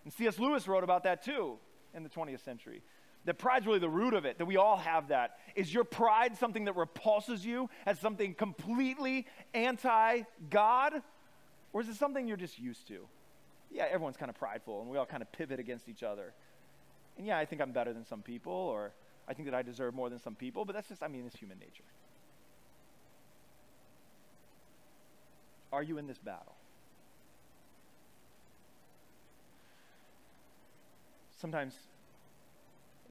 And 0.03 0.13
C.S. 0.13 0.39
Lewis 0.39 0.67
wrote 0.67 0.83
about 0.83 1.03
that 1.03 1.23
too 1.23 1.57
in 1.93 2.03
the 2.03 2.09
20th 2.09 2.43
century. 2.43 2.81
That 3.25 3.37
pride's 3.37 3.67
really 3.67 3.79
the 3.79 3.89
root 3.89 4.13
of 4.13 4.25
it, 4.25 4.39
that 4.39 4.45
we 4.45 4.57
all 4.57 4.77
have 4.77 5.09
that. 5.09 5.37
Is 5.55 5.71
your 5.71 5.83
pride 5.83 6.37
something 6.37 6.65
that 6.65 6.75
repulses 6.75 7.45
you 7.45 7.69
as 7.85 7.99
something 7.99 8.33
completely 8.33 9.27
anti 9.53 10.21
God? 10.49 10.93
Or 11.73 11.81
is 11.81 11.89
it 11.89 11.95
something 11.95 12.27
you're 12.27 12.37
just 12.37 12.59
used 12.59 12.87
to? 12.87 13.07
Yeah, 13.71 13.85
everyone's 13.89 14.17
kind 14.17 14.29
of 14.29 14.35
prideful 14.35 14.81
and 14.81 14.89
we 14.89 14.97
all 14.97 15.05
kind 15.05 15.21
of 15.21 15.31
pivot 15.31 15.59
against 15.59 15.87
each 15.87 16.03
other. 16.03 16.33
And 17.17 17.27
yeah, 17.27 17.37
I 17.37 17.45
think 17.45 17.61
I'm 17.61 17.71
better 17.71 17.93
than 17.93 18.05
some 18.05 18.21
people, 18.21 18.53
or 18.53 18.93
I 19.27 19.33
think 19.33 19.47
that 19.49 19.55
I 19.55 19.61
deserve 19.61 19.93
more 19.93 20.09
than 20.09 20.19
some 20.19 20.35
people, 20.35 20.65
but 20.65 20.73
that's 20.73 20.89
just, 20.89 21.03
I 21.03 21.07
mean, 21.07 21.25
it's 21.25 21.35
human 21.35 21.59
nature. 21.59 21.83
Are 25.71 25.83
you 25.83 25.97
in 25.97 26.07
this 26.07 26.17
battle? 26.17 26.55
sometimes 31.41 31.73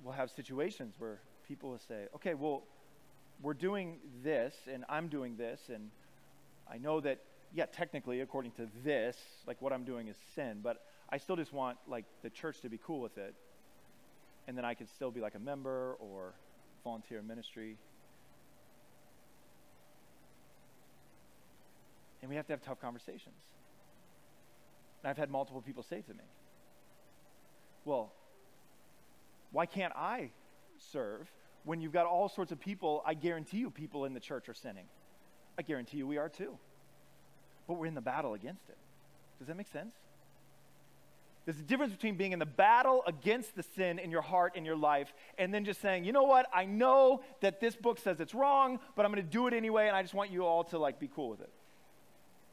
we'll 0.04 0.14
have 0.14 0.30
situations 0.30 0.94
where 0.98 1.18
people 1.48 1.70
will 1.70 1.80
say, 1.88 2.06
okay, 2.14 2.34
well, 2.34 2.62
we're 3.42 3.54
doing 3.54 3.98
this 4.22 4.54
and 4.72 4.84
I'm 4.88 5.08
doing 5.08 5.36
this, 5.36 5.62
and 5.68 5.90
I 6.70 6.78
know 6.78 7.00
that, 7.00 7.18
yeah, 7.52 7.66
technically, 7.66 8.20
according 8.20 8.52
to 8.52 8.68
this, 8.84 9.16
like 9.46 9.60
what 9.60 9.72
I'm 9.72 9.84
doing 9.84 10.06
is 10.06 10.16
sin, 10.34 10.60
but 10.62 10.82
I 11.10 11.18
still 11.18 11.36
just 11.36 11.52
want 11.52 11.78
like 11.88 12.04
the 12.22 12.30
church 12.30 12.60
to 12.60 12.68
be 12.68 12.78
cool 12.86 13.00
with 13.00 13.18
it. 13.18 13.34
And 14.46 14.56
then 14.56 14.64
I 14.64 14.74
could 14.74 14.88
still 14.88 15.10
be 15.10 15.20
like 15.20 15.34
a 15.34 15.38
member 15.38 15.96
or 15.98 16.34
volunteer 16.84 17.22
ministry. 17.22 17.76
We 22.30 22.36
have 22.36 22.46
to 22.46 22.52
have 22.52 22.62
tough 22.62 22.80
conversations. 22.80 23.42
And 25.02 25.10
I've 25.10 25.18
had 25.18 25.30
multiple 25.30 25.60
people 25.60 25.82
say 25.82 26.00
to 26.00 26.14
me, 26.14 26.24
well, 27.84 28.12
why 29.52 29.66
can't 29.66 29.92
I 29.96 30.30
serve 30.92 31.30
when 31.64 31.80
you've 31.80 31.92
got 31.92 32.06
all 32.06 32.28
sorts 32.28 32.52
of 32.52 32.60
people? 32.60 33.02
I 33.04 33.14
guarantee 33.14 33.58
you, 33.58 33.70
people 33.70 34.04
in 34.04 34.14
the 34.14 34.20
church 34.20 34.48
are 34.48 34.54
sinning. 34.54 34.86
I 35.58 35.62
guarantee 35.62 35.98
you, 35.98 36.06
we 36.06 36.18
are 36.18 36.28
too. 36.28 36.56
But 37.66 37.74
we're 37.74 37.86
in 37.86 37.94
the 37.94 38.00
battle 38.00 38.34
against 38.34 38.68
it. 38.68 38.78
Does 39.38 39.48
that 39.48 39.56
make 39.56 39.68
sense? 39.68 39.94
There's 41.46 41.58
a 41.58 41.62
difference 41.62 41.92
between 41.92 42.16
being 42.16 42.32
in 42.32 42.38
the 42.38 42.46
battle 42.46 43.02
against 43.06 43.56
the 43.56 43.62
sin 43.74 43.98
in 43.98 44.10
your 44.10 44.22
heart, 44.22 44.54
in 44.56 44.64
your 44.64 44.76
life, 44.76 45.12
and 45.38 45.52
then 45.52 45.64
just 45.64 45.80
saying, 45.80 46.04
you 46.04 46.12
know 46.12 46.24
what, 46.24 46.46
I 46.54 46.66
know 46.66 47.22
that 47.40 47.60
this 47.60 47.74
book 47.74 47.98
says 47.98 48.20
it's 48.20 48.34
wrong, 48.34 48.78
but 48.94 49.04
I'm 49.04 49.12
going 49.12 49.24
to 49.24 49.30
do 49.30 49.46
it 49.46 49.54
anyway, 49.54 49.88
and 49.88 49.96
I 49.96 50.02
just 50.02 50.14
want 50.14 50.30
you 50.30 50.44
all 50.44 50.64
to 50.64 50.78
like 50.78 51.00
be 51.00 51.08
cool 51.08 51.30
with 51.30 51.40
it. 51.40 51.50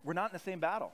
We're 0.07 0.13
not 0.13 0.31
in 0.31 0.33
the 0.33 0.39
same 0.39 0.61
battle. 0.61 0.93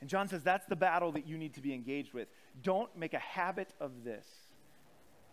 And 0.00 0.08
John 0.08 0.26
says 0.26 0.42
that's 0.42 0.64
the 0.64 0.74
battle 0.74 1.12
that 1.12 1.26
you 1.26 1.36
need 1.36 1.52
to 1.52 1.60
be 1.60 1.74
engaged 1.74 2.14
with. 2.14 2.28
Don't 2.62 2.88
make 2.96 3.12
a 3.12 3.18
habit 3.18 3.74
of 3.78 4.04
this. 4.04 4.24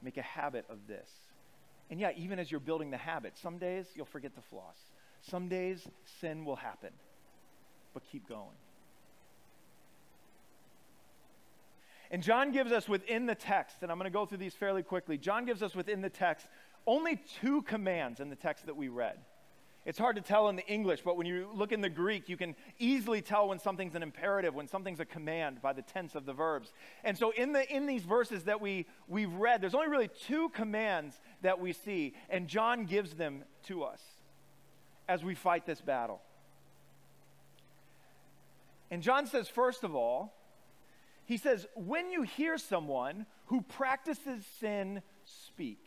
Make 0.02 0.18
a 0.18 0.22
habit 0.22 0.66
of 0.70 0.80
this. 0.86 1.10
And 1.90 1.98
yeah, 1.98 2.12
even 2.18 2.40
as 2.40 2.52
you're 2.52 2.60
building 2.60 2.92
the 2.92 2.98
habit, 2.98 3.38
some 3.38 3.58
days 3.58 3.86
you'll 3.96 4.06
forget 4.06 4.36
to 4.36 4.42
floss. 4.42 4.76
Some 5.22 5.48
days 5.48 5.88
sin 6.20 6.44
will 6.44 6.58
happen. 6.58 6.90
But 7.94 8.04
keep 8.12 8.28
going. 8.28 8.58
And 12.12 12.22
John 12.22 12.52
gives 12.52 12.74
us 12.74 12.90
within 12.90 13.28
the 13.28 13.34
text, 13.36 13.78
and 13.82 13.90
I'm 13.90 13.98
going 13.98 14.12
to 14.12 14.14
go 14.14 14.26
through 14.26 14.40
these 14.40 14.54
fairly 14.54 14.84
quickly. 14.84 15.18
John 15.18 15.46
gives 15.46 15.64
us 15.64 15.74
within 15.74 16.02
the 16.02 16.10
text 16.10 16.48
only 16.86 17.22
two 17.42 17.62
commands 17.64 18.20
in 18.20 18.30
the 18.30 18.36
text 18.36 18.66
that 18.66 18.76
we 18.76 18.90
read. 18.90 19.18
It's 19.86 20.00
hard 20.00 20.16
to 20.16 20.22
tell 20.22 20.48
in 20.48 20.56
the 20.56 20.66
English, 20.66 21.02
but 21.04 21.18
when 21.18 21.28
you 21.28 21.50
look 21.54 21.74
in 21.74 21.82
the 21.82 21.90
Greek, 21.90 22.30
you 22.30 22.38
can 22.38 22.56
easily 22.80 23.22
tell 23.22 23.50
when 23.50 23.60
something's 23.60 23.96
an 23.96 24.04
imperative, 24.04 24.56
when 24.56 24.68
something's 24.68 25.02
a 25.02 25.06
command 25.06 25.62
by 25.62 25.74
the 25.74 25.82
tense 25.82 26.16
of 26.16 26.26
the 26.26 26.32
verbs. 26.32 26.72
And 27.04 27.18
so 27.18 27.32
in, 27.32 27.52
the, 27.52 27.70
in 27.74 27.86
these 27.86 28.04
verses 28.04 28.44
that 28.44 28.62
we, 28.62 28.86
we've 29.10 29.34
read, 29.34 29.60
there's 29.60 29.76
only 29.76 29.90
really 29.90 30.10
two 30.26 30.48
commands 30.50 31.20
that 31.42 31.60
we 31.60 31.74
see, 31.74 32.14
and 32.30 32.48
John 32.48 32.86
gives 32.86 33.16
them 33.16 33.44
to 33.64 33.84
us 33.84 34.02
as 35.10 35.22
we 35.22 35.36
fight 35.36 35.66
this 35.66 35.82
battle. 35.82 36.22
And 38.90 39.04
John 39.04 39.28
says, 39.28 39.50
first 39.50 39.84
of 39.84 39.96
all, 39.96 40.34
he 41.26 41.36
says, 41.36 41.68
when 41.76 42.10
you 42.10 42.22
hear 42.22 42.58
someone 42.58 43.26
who 43.48 43.62
practices 43.62 44.46
sin 44.60 45.02
speak, 45.26 45.80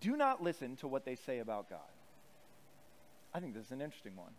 do 0.00 0.16
not 0.16 0.42
listen 0.42 0.76
to 0.76 0.88
what 0.88 1.04
they 1.04 1.14
say 1.14 1.38
about 1.38 1.70
God. 1.70 1.78
I 3.34 3.40
think 3.40 3.54
this 3.54 3.66
is 3.66 3.72
an 3.72 3.82
interesting 3.82 4.16
one. 4.16 4.32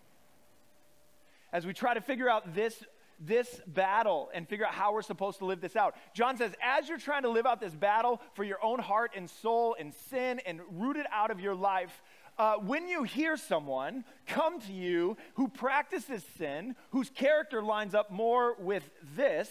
As 1.53 1.65
we 1.65 1.73
try 1.73 1.93
to 1.93 2.01
figure 2.01 2.29
out 2.29 2.55
this, 2.55 2.83
this 3.19 3.61
battle 3.67 4.29
and 4.33 4.47
figure 4.47 4.65
out 4.65 4.73
how 4.73 4.93
we're 4.93 5.01
supposed 5.01 5.39
to 5.39 5.45
live 5.45 5.61
this 5.61 5.75
out, 5.75 5.95
John 6.13 6.37
says, 6.37 6.51
as 6.63 6.89
you're 6.89 6.97
trying 6.97 7.23
to 7.23 7.29
live 7.29 7.45
out 7.45 7.59
this 7.59 7.75
battle 7.75 8.21
for 8.33 8.43
your 8.43 8.63
own 8.63 8.79
heart 8.79 9.11
and 9.15 9.29
soul 9.29 9.75
and 9.79 9.93
sin 10.09 10.41
and 10.45 10.61
root 10.71 10.97
it 10.97 11.05
out 11.11 11.31
of 11.31 11.39
your 11.39 11.55
life, 11.55 12.01
uh, 12.37 12.55
when 12.55 12.87
you 12.87 13.03
hear 13.03 13.37
someone 13.37 14.03
come 14.27 14.59
to 14.61 14.73
you 14.73 15.17
who 15.35 15.47
practices 15.47 16.23
sin, 16.37 16.75
whose 16.91 17.09
character 17.09 17.63
lines 17.63 17.95
up 17.95 18.11
more 18.11 18.55
with 18.59 18.87
this, 19.15 19.49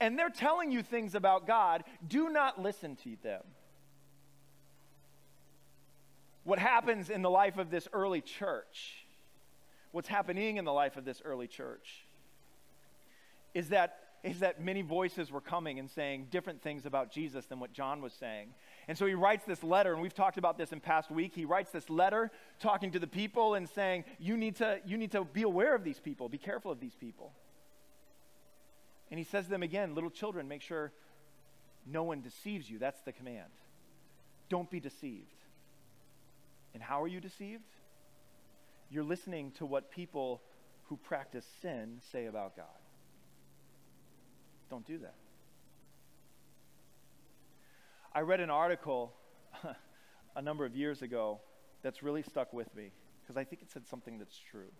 and 0.00 0.18
they're 0.18 0.28
telling 0.28 0.70
you 0.70 0.82
things 0.82 1.14
about 1.14 1.46
God, 1.46 1.84
do 2.06 2.28
not 2.28 2.60
listen 2.60 2.96
to 2.96 3.16
them. 3.22 3.42
What 6.46 6.60
happens 6.60 7.10
in 7.10 7.22
the 7.22 7.30
life 7.30 7.58
of 7.58 7.70
this 7.70 7.88
early 7.92 8.20
church, 8.20 9.04
what's 9.90 10.08
happening 10.08 10.56
in 10.56 10.64
the 10.64 10.72
life 10.72 10.96
of 10.96 11.04
this 11.04 11.20
early 11.24 11.48
church, 11.48 12.06
is 13.52 13.70
that 13.70 13.98
is 14.22 14.40
that 14.40 14.60
many 14.60 14.82
voices 14.82 15.30
were 15.30 15.40
coming 15.40 15.78
and 15.78 15.88
saying 15.88 16.26
different 16.30 16.60
things 16.60 16.84
about 16.84 17.12
Jesus 17.12 17.46
than 17.46 17.60
what 17.60 17.72
John 17.72 18.00
was 18.00 18.12
saying. 18.12 18.48
And 18.88 18.98
so 18.98 19.06
he 19.06 19.14
writes 19.14 19.44
this 19.44 19.62
letter, 19.62 19.92
and 19.92 20.02
we've 20.02 20.14
talked 20.14 20.36
about 20.36 20.58
this 20.58 20.72
in 20.72 20.80
past 20.80 21.12
week. 21.12 21.32
He 21.34 21.44
writes 21.44 21.70
this 21.70 21.88
letter 21.88 22.32
talking 22.58 22.90
to 22.92 22.98
the 22.98 23.06
people 23.06 23.54
and 23.54 23.68
saying, 23.68 24.04
you 24.18 24.36
need 24.36 24.56
to, 24.56 24.80
you 24.84 24.96
need 24.96 25.12
to 25.12 25.24
be 25.24 25.42
aware 25.42 25.76
of 25.76 25.84
these 25.84 26.00
people, 26.00 26.28
be 26.28 26.38
careful 26.38 26.72
of 26.72 26.80
these 26.80 26.94
people. 26.94 27.30
And 29.10 29.18
he 29.18 29.24
says 29.24 29.44
to 29.44 29.50
them 29.50 29.62
again, 29.62 29.94
little 29.94 30.10
children, 30.10 30.48
make 30.48 30.62
sure 30.62 30.90
no 31.86 32.02
one 32.02 32.20
deceives 32.20 32.68
you. 32.68 32.80
That's 32.80 33.00
the 33.02 33.12
command. 33.12 33.52
Don't 34.48 34.70
be 34.70 34.80
deceived. 34.80 35.35
And 36.76 36.82
how 36.82 37.02
are 37.02 37.08
you 37.08 37.22
deceived? 37.22 37.64
You're 38.90 39.02
listening 39.02 39.52
to 39.52 39.64
what 39.64 39.90
people 39.90 40.42
who 40.90 40.98
practice 40.98 41.46
sin 41.62 42.02
say 42.12 42.26
about 42.26 42.54
God. 42.54 42.66
Don't 44.68 44.86
do 44.86 44.98
that. 44.98 45.14
I 48.14 48.20
read 48.20 48.40
an 48.40 48.50
article 48.50 49.14
a 50.36 50.42
number 50.42 50.66
of 50.66 50.76
years 50.76 51.00
ago 51.00 51.40
that's 51.82 52.02
really 52.02 52.22
stuck 52.22 52.52
with 52.52 52.68
me 52.76 52.90
because 53.22 53.38
I 53.38 53.44
think 53.44 53.62
it 53.62 53.70
said 53.70 53.86
something 53.88 54.18
that's 54.18 54.38
true. 54.50 54.70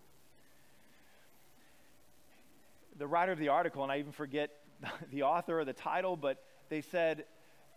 The 2.99 3.07
writer 3.07 3.33
of 3.33 3.39
the 3.39 3.49
article, 3.49 3.83
and 3.85 3.91
I 3.91 4.01
even 4.01 4.13
forget 4.13 4.51
the 5.11 5.23
author 5.23 5.61
or 5.61 5.65
the 5.65 5.73
title, 5.73 6.15
but 6.15 6.43
they 6.69 6.83
said 6.83 7.25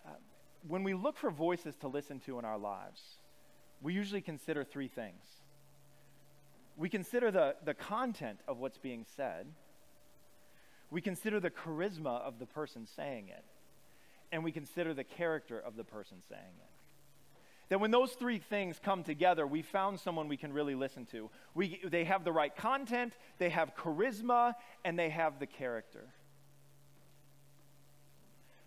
uh, 0.05 0.09
when 0.67 0.83
we 0.83 0.93
look 0.93 1.15
for 1.15 1.31
voices 1.31 1.77
to 1.77 1.87
listen 1.87 2.19
to 2.25 2.37
in 2.37 2.43
our 2.43 2.57
lives, 2.57 3.01
we 3.81 3.93
usually 3.93 4.21
consider 4.21 4.63
three 4.63 4.87
things. 4.87 5.23
We 6.77 6.89
consider 6.89 7.31
the, 7.31 7.55
the 7.65 7.73
content 7.73 8.39
of 8.47 8.57
what's 8.57 8.77
being 8.77 9.05
said 9.15 9.47
we 10.91 11.01
consider 11.01 11.39
the 11.39 11.51
charisma 11.51 12.21
of 12.21 12.39
the 12.39 12.45
person 12.45 12.87
saying 12.87 13.29
it, 13.29 13.45
and 14.31 14.43
we 14.43 14.51
consider 14.51 14.93
the 14.93 15.03
character 15.03 15.59
of 15.59 15.75
the 15.75 15.83
person 15.83 16.17
saying 16.29 16.41
it. 16.57 16.69
That 17.69 17.79
when 17.79 17.91
those 17.91 18.13
three 18.13 18.39
things 18.39 18.79
come 18.83 19.03
together, 19.03 19.45
we 19.45 19.61
found 19.61 19.99
someone 19.99 20.27
we 20.27 20.37
can 20.37 20.51
really 20.51 20.73
listen 20.73 21.05
to. 21.07 21.29
We, 21.53 21.79
they 21.85 22.03
have 22.05 22.23
the 22.23 22.31
right 22.31 22.55
content, 22.55 23.13
they 23.37 23.49
have 23.49 23.75
charisma, 23.75 24.55
and 24.83 24.97
they 24.97 25.09
have 25.09 25.39
the 25.39 25.45
character. 25.45 26.07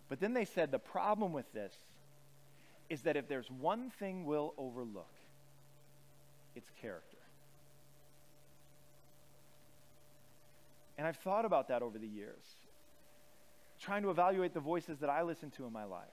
But 0.08 0.20
then 0.20 0.34
they 0.34 0.44
said 0.44 0.70
the 0.70 0.78
problem 0.78 1.32
with 1.32 1.52
this 1.52 1.74
is 2.92 3.00
that 3.00 3.16
if 3.16 3.26
there's 3.26 3.50
one 3.50 3.88
thing 3.88 4.26
we'll 4.26 4.52
overlook, 4.58 5.14
it's 6.54 6.68
character. 6.82 7.16
And 10.98 11.06
I've 11.06 11.16
thought 11.16 11.46
about 11.46 11.68
that 11.68 11.80
over 11.80 11.96
the 11.96 12.06
years, 12.06 12.44
trying 13.80 14.02
to 14.02 14.10
evaluate 14.10 14.52
the 14.52 14.60
voices 14.60 14.98
that 14.98 15.08
I 15.08 15.22
listen 15.22 15.50
to 15.52 15.64
in 15.64 15.72
my 15.72 15.84
life. 15.84 16.04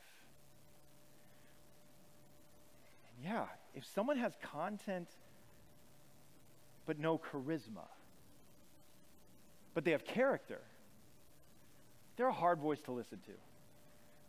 And 3.17 3.29
yeah, 3.29 3.47
if 3.75 3.85
someone 3.85 4.17
has 4.17 4.31
content 4.41 5.09
but 6.85 6.97
no 6.97 7.17
charisma, 7.17 7.89
but 9.73 9.83
they 9.83 9.91
have 9.91 10.05
character, 10.05 10.61
they're 12.15 12.29
a 12.29 12.31
hard 12.31 12.59
voice 12.59 12.79
to 12.85 12.93
listen 12.93 13.17
to. 13.25 13.33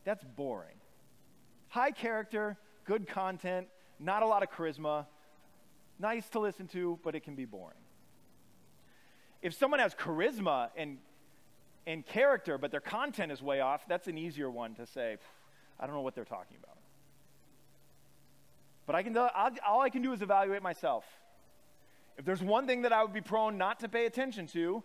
That's 0.04 0.24
boring. 0.36 0.74
High 1.70 1.92
character, 1.92 2.56
good 2.84 3.08
content, 3.08 3.68
not 3.98 4.22
a 4.22 4.26
lot 4.26 4.42
of 4.42 4.50
charisma, 4.50 5.06
nice 5.98 6.28
to 6.30 6.40
listen 6.40 6.66
to, 6.68 6.98
but 7.02 7.14
it 7.14 7.20
can 7.20 7.34
be 7.34 7.44
boring. 7.44 7.78
If 9.40 9.54
someone 9.54 9.80
has 9.80 9.94
charisma 9.94 10.70
and, 10.76 10.98
and 11.86 12.04
character, 12.04 12.58
but 12.58 12.70
their 12.70 12.80
content 12.80 13.32
is 13.32 13.40
way 13.40 13.60
off, 13.60 13.86
that's 13.88 14.08
an 14.08 14.18
easier 14.18 14.50
one 14.50 14.74
to 14.74 14.86
say, 14.86 15.16
I 15.78 15.86
don't 15.86 15.94
know 15.94 16.02
what 16.02 16.14
they're 16.14 16.24
talking 16.24 16.56
about. 16.62 16.76
But 18.86 18.96
I 18.96 19.02
can, 19.02 19.16
all 19.16 19.80
I 19.80 19.88
can 19.90 20.02
do 20.02 20.12
is 20.12 20.20
evaluate 20.20 20.62
myself. 20.62 21.04
If 22.18 22.24
there's 22.24 22.42
one 22.42 22.66
thing 22.66 22.82
that 22.82 22.92
I 22.92 23.02
would 23.02 23.14
be 23.14 23.20
prone 23.20 23.56
not 23.56 23.80
to 23.80 23.88
pay 23.88 24.06
attention 24.06 24.46
to, 24.48 24.82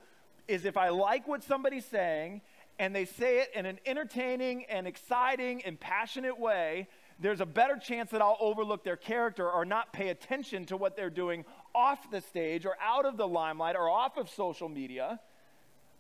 is 0.47 0.63
if 0.63 0.77
I 0.77 0.89
like 0.89 1.27
what 1.27 1.43
somebody's 1.43 1.85
saying 1.85 2.41
and 2.77 2.95
they 2.95 3.05
say 3.05 3.39
it 3.39 3.51
in 3.55 3.65
an 3.65 3.79
entertaining 3.85 4.65
and 4.65 4.87
exciting 4.87 5.63
and 5.63 5.79
passionate 5.79 6.39
way, 6.39 6.87
there's 7.19 7.39
a 7.39 7.45
better 7.45 7.77
chance 7.77 8.11
that 8.11 8.21
I'll 8.21 8.37
overlook 8.39 8.83
their 8.83 8.97
character 8.97 9.49
or 9.49 9.63
not 9.63 9.93
pay 9.93 10.09
attention 10.09 10.65
to 10.65 10.77
what 10.77 10.97
they're 10.97 11.09
doing 11.09 11.45
off 11.73 12.11
the 12.11 12.21
stage 12.21 12.65
or 12.65 12.75
out 12.81 13.05
of 13.05 13.15
the 13.15 13.27
limelight 13.27 13.75
or 13.75 13.89
off 13.89 14.17
of 14.17 14.29
social 14.29 14.67
media, 14.67 15.19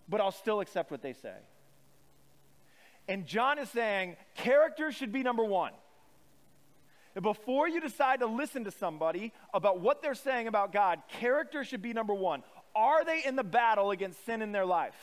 but 0.09 0.19
I'll 0.19 0.31
still 0.31 0.59
accept 0.59 0.91
what 0.91 1.01
they 1.01 1.13
say. 1.13 1.35
And 3.07 3.25
John 3.25 3.59
is 3.59 3.69
saying 3.69 4.17
character 4.35 4.91
should 4.91 5.11
be 5.11 5.23
number 5.23 5.43
one. 5.43 5.71
Before 7.21 7.69
you 7.69 7.79
decide 7.79 8.19
to 8.19 8.25
listen 8.25 8.65
to 8.65 8.71
somebody 8.71 9.31
about 9.53 9.79
what 9.79 10.01
they're 10.01 10.15
saying 10.15 10.47
about 10.47 10.73
God, 10.73 11.01
character 11.07 11.63
should 11.63 11.81
be 11.81 11.93
number 11.93 12.13
one. 12.13 12.43
Are 12.75 13.05
they 13.05 13.21
in 13.25 13.37
the 13.37 13.43
battle 13.43 13.91
against 13.91 14.25
sin 14.25 14.41
in 14.41 14.51
their 14.51 14.65
life? 14.65 14.95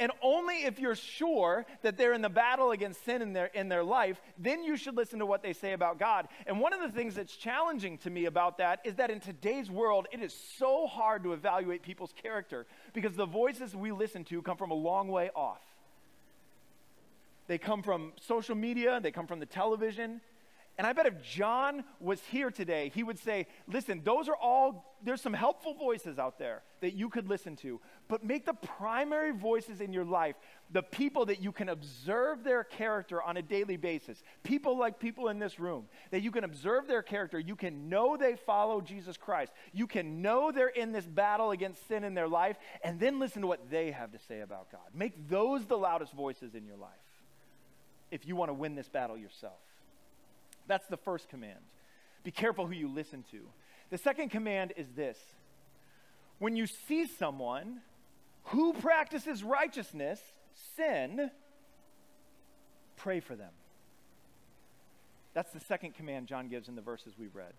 And 0.00 0.10
only 0.22 0.64
if 0.64 0.80
you're 0.80 0.94
sure 0.96 1.66
that 1.82 1.98
they're 1.98 2.14
in 2.14 2.22
the 2.22 2.30
battle 2.30 2.70
against 2.70 3.04
sin 3.04 3.20
in 3.20 3.34
their, 3.34 3.46
in 3.46 3.68
their 3.68 3.84
life, 3.84 4.18
then 4.38 4.64
you 4.64 4.78
should 4.78 4.96
listen 4.96 5.18
to 5.18 5.26
what 5.26 5.42
they 5.42 5.52
say 5.52 5.74
about 5.74 5.98
God. 5.98 6.26
And 6.46 6.58
one 6.58 6.72
of 6.72 6.80
the 6.80 6.88
things 6.88 7.14
that's 7.14 7.36
challenging 7.36 7.98
to 7.98 8.10
me 8.10 8.24
about 8.24 8.56
that 8.58 8.80
is 8.82 8.94
that 8.94 9.10
in 9.10 9.20
today's 9.20 9.70
world, 9.70 10.08
it 10.10 10.22
is 10.22 10.34
so 10.56 10.86
hard 10.86 11.22
to 11.24 11.34
evaluate 11.34 11.82
people's 11.82 12.14
character 12.14 12.66
because 12.94 13.14
the 13.14 13.26
voices 13.26 13.76
we 13.76 13.92
listen 13.92 14.24
to 14.24 14.40
come 14.40 14.56
from 14.56 14.70
a 14.70 14.74
long 14.74 15.08
way 15.08 15.30
off. 15.36 15.60
They 17.46 17.58
come 17.58 17.82
from 17.82 18.12
social 18.18 18.54
media, 18.54 19.00
they 19.02 19.10
come 19.10 19.26
from 19.26 19.38
the 19.38 19.44
television, 19.44 20.22
and 20.80 20.86
I 20.86 20.94
bet 20.94 21.04
if 21.04 21.22
John 21.22 21.84
was 22.00 22.22
here 22.30 22.50
today, 22.50 22.90
he 22.94 23.02
would 23.02 23.18
say, 23.18 23.48
listen, 23.68 24.00
those 24.02 24.30
are 24.30 24.34
all, 24.34 24.96
there's 25.04 25.20
some 25.20 25.34
helpful 25.34 25.74
voices 25.74 26.18
out 26.18 26.38
there 26.38 26.62
that 26.80 26.94
you 26.94 27.10
could 27.10 27.28
listen 27.28 27.54
to, 27.56 27.82
but 28.08 28.24
make 28.24 28.46
the 28.46 28.54
primary 28.54 29.32
voices 29.32 29.82
in 29.82 29.92
your 29.92 30.06
life 30.06 30.36
the 30.70 30.82
people 30.82 31.26
that 31.26 31.42
you 31.42 31.52
can 31.52 31.68
observe 31.68 32.44
their 32.44 32.64
character 32.64 33.22
on 33.22 33.36
a 33.36 33.42
daily 33.42 33.76
basis. 33.76 34.22
People 34.42 34.78
like 34.78 34.98
people 34.98 35.28
in 35.28 35.38
this 35.38 35.60
room, 35.60 35.84
that 36.12 36.22
you 36.22 36.30
can 36.30 36.44
observe 36.44 36.86
their 36.86 37.02
character. 37.02 37.38
You 37.38 37.56
can 37.56 37.90
know 37.90 38.16
they 38.16 38.36
follow 38.36 38.80
Jesus 38.80 39.18
Christ. 39.18 39.52
You 39.74 39.86
can 39.86 40.22
know 40.22 40.50
they're 40.50 40.68
in 40.68 40.92
this 40.92 41.04
battle 41.04 41.50
against 41.50 41.86
sin 41.88 42.04
in 42.04 42.14
their 42.14 42.26
life, 42.26 42.56
and 42.82 42.98
then 42.98 43.18
listen 43.18 43.42
to 43.42 43.48
what 43.48 43.70
they 43.70 43.90
have 43.90 44.12
to 44.12 44.18
say 44.18 44.40
about 44.40 44.72
God. 44.72 44.94
Make 44.94 45.28
those 45.28 45.66
the 45.66 45.76
loudest 45.76 46.14
voices 46.14 46.54
in 46.54 46.64
your 46.64 46.78
life 46.78 46.88
if 48.10 48.26
you 48.26 48.34
want 48.34 48.48
to 48.48 48.54
win 48.54 48.76
this 48.76 48.88
battle 48.88 49.18
yourself. 49.18 49.58
That's 50.66 50.86
the 50.86 50.96
first 50.96 51.28
command. 51.28 51.60
Be 52.22 52.30
careful 52.30 52.66
who 52.66 52.74
you 52.74 52.88
listen 52.88 53.24
to. 53.30 53.40
The 53.90 53.98
second 53.98 54.30
command 54.30 54.72
is 54.76 54.86
this 54.94 55.18
when 56.38 56.56
you 56.56 56.66
see 56.66 57.06
someone 57.06 57.80
who 58.44 58.72
practices 58.72 59.44
righteousness, 59.44 60.20
sin, 60.76 61.30
pray 62.96 63.20
for 63.20 63.36
them. 63.36 63.52
That's 65.34 65.52
the 65.52 65.60
second 65.60 65.94
command 65.94 66.26
John 66.26 66.48
gives 66.48 66.68
in 66.68 66.76
the 66.76 66.82
verses 66.82 67.14
we've 67.18 67.34
read. 67.34 67.52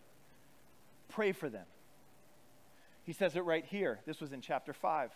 Pray 1.10 1.32
for 1.32 1.50
them. 1.50 1.66
He 3.04 3.14
says 3.14 3.36
it 3.36 3.42
right 3.42 3.66
here. 3.66 4.00
This 4.06 4.20
was 4.20 4.34
in 4.34 4.42
chapter 4.42 4.74
5. 4.74 5.12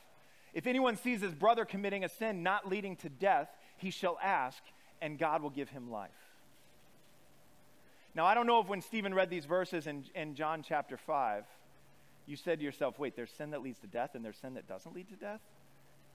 If 0.53 0.67
anyone 0.67 0.95
sees 0.95 1.21
his 1.21 1.33
brother 1.33 1.65
committing 1.65 2.03
a 2.03 2.09
sin 2.09 2.43
not 2.43 2.67
leading 2.67 2.95
to 2.97 3.09
death, 3.09 3.49
he 3.77 3.89
shall 3.89 4.17
ask, 4.23 4.63
and 5.01 5.19
God 5.19 5.41
will 5.41 5.49
give 5.49 5.69
him 5.69 5.91
life. 5.91 6.11
Now, 8.15 8.25
I 8.25 8.33
don't 8.33 8.47
know 8.47 8.61
if 8.61 8.67
when 8.67 8.81
Stephen 8.81 9.13
read 9.13 9.29
these 9.29 9.45
verses 9.45 9.87
in, 9.87 10.05
in 10.15 10.35
John 10.35 10.63
chapter 10.65 10.95
5, 10.95 11.43
you 12.25 12.37
said 12.37 12.59
to 12.59 12.65
yourself, 12.65 12.97
wait, 12.97 13.15
there's 13.15 13.31
sin 13.31 13.51
that 13.51 13.61
leads 13.61 13.77
to 13.79 13.87
death 13.87 14.15
and 14.15 14.23
there's 14.23 14.37
sin 14.37 14.53
that 14.53 14.67
doesn't 14.67 14.95
lead 14.95 15.09
to 15.09 15.15
death? 15.15 15.41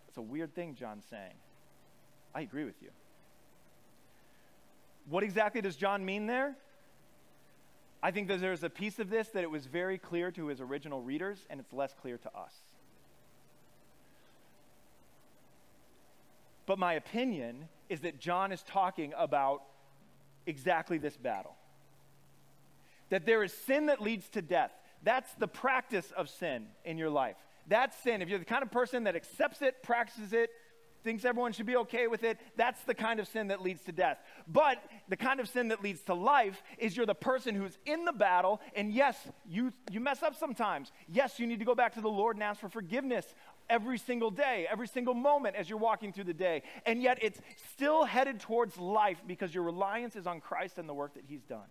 That's 0.07 0.17
a 0.17 0.23
weird 0.23 0.55
thing 0.55 0.75
John's 0.75 1.05
saying. 1.11 1.35
I 2.35 2.41
agree 2.41 2.65
with 2.65 2.81
you. 2.81 2.89
What 5.11 5.23
exactly 5.23 5.61
does 5.61 5.77
John 5.77 6.05
mean 6.05 6.27
there? 6.27 6.57
I 8.03 8.13
think 8.13 8.29
that 8.29 8.41
there's 8.41 8.65
a 8.65 8.71
piece 8.71 8.99
of 8.99 9.11
this 9.11 9.29
that 9.29 9.43
it 9.43 9.51
was 9.51 9.67
very 9.67 9.99
clear 9.99 10.31
to 10.31 10.47
his 10.47 10.61
original 10.61 11.03
readers, 11.03 11.39
and 11.51 11.61
it's 11.61 11.73
less 11.73 11.95
clear 12.01 12.17
to 12.17 12.29
us. 12.35 12.55
But 16.65 16.79
my 16.79 16.95
opinion 16.95 17.69
is 17.91 18.01
that 18.01 18.19
John 18.19 18.53
is 18.53 18.63
talking 18.63 19.13
about 19.19 19.63
exactly 20.47 20.97
this 20.97 21.17
battle 21.17 21.57
that 23.11 23.27
there 23.27 23.43
is 23.43 23.53
sin 23.53 23.87
that 23.87 24.01
leads 24.01 24.29
to 24.31 24.43
death. 24.43 24.73
That's 25.03 25.33
the 25.35 25.49
practice 25.49 26.11
of 26.17 26.29
sin 26.29 26.67
in 26.85 26.99
your 26.99 27.11
life. 27.11 27.37
That's 27.67 27.97
sin. 28.03 28.23
If 28.23 28.29
you're 28.29 28.39
the 28.39 28.45
kind 28.45 28.63
of 28.63 28.71
person 28.71 29.05
that 29.05 29.17
accepts 29.17 29.63
it, 29.63 29.83
practices 29.83 30.33
it, 30.33 30.51
thinks 31.03 31.25
everyone 31.25 31.53
should 31.53 31.67
be 31.67 31.77
okay 31.77 32.07
with 32.07 32.25
it. 32.25 32.39
That's 32.57 32.83
the 32.85 32.95
kind 32.95 33.21
of 33.21 33.29
sin 33.29 33.49
that 33.49 33.63
leads 33.63 33.83
to 33.85 33.93
death. 33.93 34.19
But 34.47 34.83
the 35.09 35.17
kind 35.17 35.41
of 35.41 35.49
sin 35.49 35.69
that 35.69 35.83
leads 35.83 36.03
to 36.03 36.15
life 36.15 36.63
is 36.79 36.97
you're 36.97 37.07
the 37.07 37.15
person 37.15 37.55
who's 37.55 37.79
in 37.87 38.05
the 38.05 38.13
battle, 38.13 38.61
and 38.75 38.93
yes, 38.93 39.17
you, 39.49 39.73
you 39.91 40.01
mess 40.01 40.23
up 40.23 40.37
sometimes. 40.37 40.93
Yes, 41.09 41.39
you 41.39 41.47
need 41.47 41.59
to 41.59 41.65
go 41.65 41.75
back 41.75 41.95
to 41.95 42.01
the 42.01 42.09
Lord 42.09 42.37
and 42.37 42.43
ask 42.43 42.61
for 42.61 42.69
forgiveness 42.69 43.27
every 43.69 43.99
single 43.99 44.31
day, 44.31 44.67
every 44.71 44.89
single 44.89 45.15
moment 45.15 45.57
as 45.57 45.69
you're 45.71 45.79
walking 45.79 46.13
through 46.13 46.25
the 46.25 46.35
day. 46.35 46.63
And 46.85 47.01
yet 47.01 47.19
it's 47.23 47.41
still 47.73 48.05
headed 48.05 48.41
towards 48.41 48.77
life 48.77 49.23
because 49.27 49.55
your 49.55 49.65
reliance 49.65 50.17
is 50.17 50.27
on 50.27 50.41
Christ 50.41 50.79
and 50.79 50.89
the 50.89 50.95
work 50.95 51.15
that 51.15 51.25
He's 51.27 51.43
done. 51.43 51.69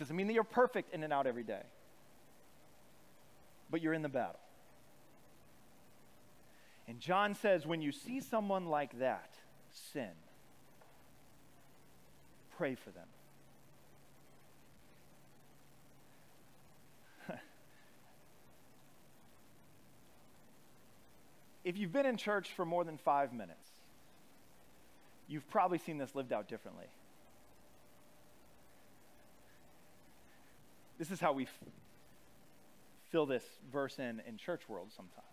Doesn't 0.00 0.16
mean 0.16 0.26
that 0.28 0.32
you're 0.32 0.44
perfect 0.44 0.94
in 0.94 1.02
and 1.02 1.12
out 1.12 1.26
every 1.26 1.42
day, 1.42 1.60
but 3.70 3.82
you're 3.82 3.92
in 3.92 4.00
the 4.00 4.08
battle. 4.08 4.40
And 6.88 6.98
John 6.98 7.34
says, 7.34 7.66
when 7.66 7.82
you 7.82 7.92
see 7.92 8.20
someone 8.20 8.70
like 8.70 8.98
that 9.00 9.34
sin, 9.92 10.08
pray 12.56 12.76
for 12.76 12.88
them. 12.92 13.08
if 21.62 21.76
you've 21.76 21.92
been 21.92 22.06
in 22.06 22.16
church 22.16 22.48
for 22.56 22.64
more 22.64 22.84
than 22.84 22.96
five 22.96 23.34
minutes, 23.34 23.68
you've 25.28 25.46
probably 25.50 25.76
seen 25.76 25.98
this 25.98 26.14
lived 26.14 26.32
out 26.32 26.48
differently. 26.48 26.86
This 31.00 31.10
is 31.10 31.18
how 31.18 31.32
we 31.32 31.44
f- 31.44 31.50
fill 33.08 33.24
this 33.24 33.42
verse 33.72 33.98
in 33.98 34.20
in 34.28 34.36
church 34.36 34.68
world 34.68 34.88
sometimes. 34.94 35.24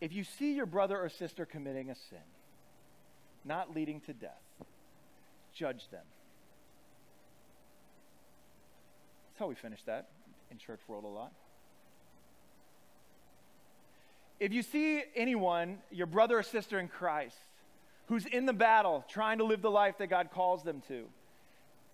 If 0.00 0.12
you 0.12 0.22
see 0.22 0.54
your 0.54 0.66
brother 0.66 0.96
or 0.96 1.08
sister 1.08 1.44
committing 1.44 1.90
a 1.90 1.96
sin, 1.96 2.18
not 3.44 3.74
leading 3.74 4.00
to 4.02 4.12
death, 4.12 4.30
judge 5.52 5.88
them. 5.90 6.04
That's 9.26 9.40
how 9.40 9.48
we 9.48 9.56
finish 9.56 9.82
that 9.86 10.10
in 10.52 10.58
church 10.58 10.80
world 10.86 11.02
a 11.02 11.08
lot. 11.08 11.32
If 14.38 14.52
you 14.52 14.62
see 14.62 15.02
anyone, 15.16 15.78
your 15.90 16.06
brother 16.06 16.38
or 16.38 16.44
sister 16.44 16.78
in 16.78 16.86
Christ, 16.86 17.36
who's 18.06 18.26
in 18.26 18.46
the 18.46 18.52
battle 18.52 19.04
trying 19.08 19.38
to 19.38 19.44
live 19.44 19.60
the 19.60 19.72
life 19.72 19.98
that 19.98 20.06
God 20.06 20.30
calls 20.30 20.62
them 20.62 20.82
to, 20.86 21.06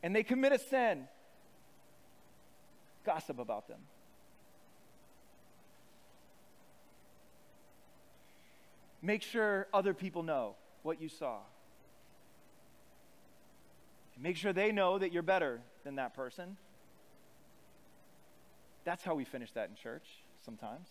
and 0.03 0.14
they 0.14 0.22
commit 0.22 0.53
a 0.53 0.59
sin, 0.59 1.09
gossip 3.05 3.39
about 3.39 3.69
them. 3.69 3.81
Make 9.03 9.23
sure 9.23 9.67
other 9.73 9.95
people 9.95 10.23
know 10.23 10.57
what 10.83 11.01
you 11.01 11.09
saw. 11.09 11.39
Make 14.21 14.37
sure 14.37 14.53
they 14.53 14.71
know 14.71 14.99
that 14.99 15.13
you're 15.13 15.23
better 15.23 15.61
than 15.85 15.97
that 15.97 16.15
person. 16.15 16.59
That's 18.85 19.03
how 19.03 19.15
we 19.15 19.25
finish 19.25 19.53
that 19.53 19.71
in 19.71 19.77
church 19.77 20.07
sometimes. 20.45 20.89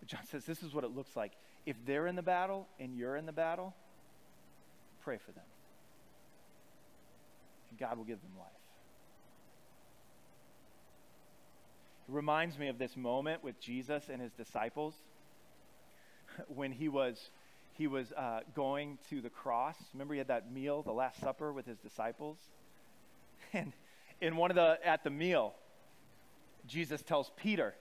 But 0.00 0.08
John 0.08 0.26
says 0.26 0.44
this 0.44 0.62
is 0.62 0.74
what 0.74 0.84
it 0.84 0.90
looks 0.90 1.16
like. 1.16 1.32
If 1.64 1.76
they're 1.86 2.06
in 2.06 2.16
the 2.16 2.22
battle 2.22 2.68
and 2.78 2.94
you're 2.94 3.16
in 3.16 3.24
the 3.24 3.32
battle, 3.32 3.74
pray 5.02 5.16
for 5.16 5.32
them. 5.32 5.44
And 7.72 7.78
God 7.78 7.96
will 7.96 8.04
give 8.04 8.20
them 8.20 8.32
life. 8.38 8.48
It 12.06 12.12
reminds 12.12 12.58
me 12.58 12.68
of 12.68 12.78
this 12.78 12.98
moment 12.98 13.42
with 13.42 13.58
Jesus 13.60 14.10
and 14.12 14.20
his 14.20 14.32
disciples 14.32 14.94
when 16.48 16.70
he 16.70 16.88
was 16.88 17.30
he 17.74 17.86
was 17.86 18.12
uh, 18.12 18.40
going 18.54 18.98
to 19.08 19.22
the 19.22 19.30
cross. 19.30 19.76
Remember, 19.94 20.12
he 20.12 20.18
had 20.18 20.28
that 20.28 20.52
meal, 20.52 20.82
the 20.82 20.92
Last 20.92 21.18
Supper, 21.22 21.54
with 21.54 21.66
his 21.66 21.78
disciples. 21.78 22.36
And 23.54 23.72
in 24.20 24.36
one 24.36 24.50
of 24.50 24.54
the 24.54 24.78
at 24.84 25.02
the 25.02 25.10
meal, 25.10 25.54
Jesus 26.66 27.02
tells 27.02 27.30
Peter 27.36 27.74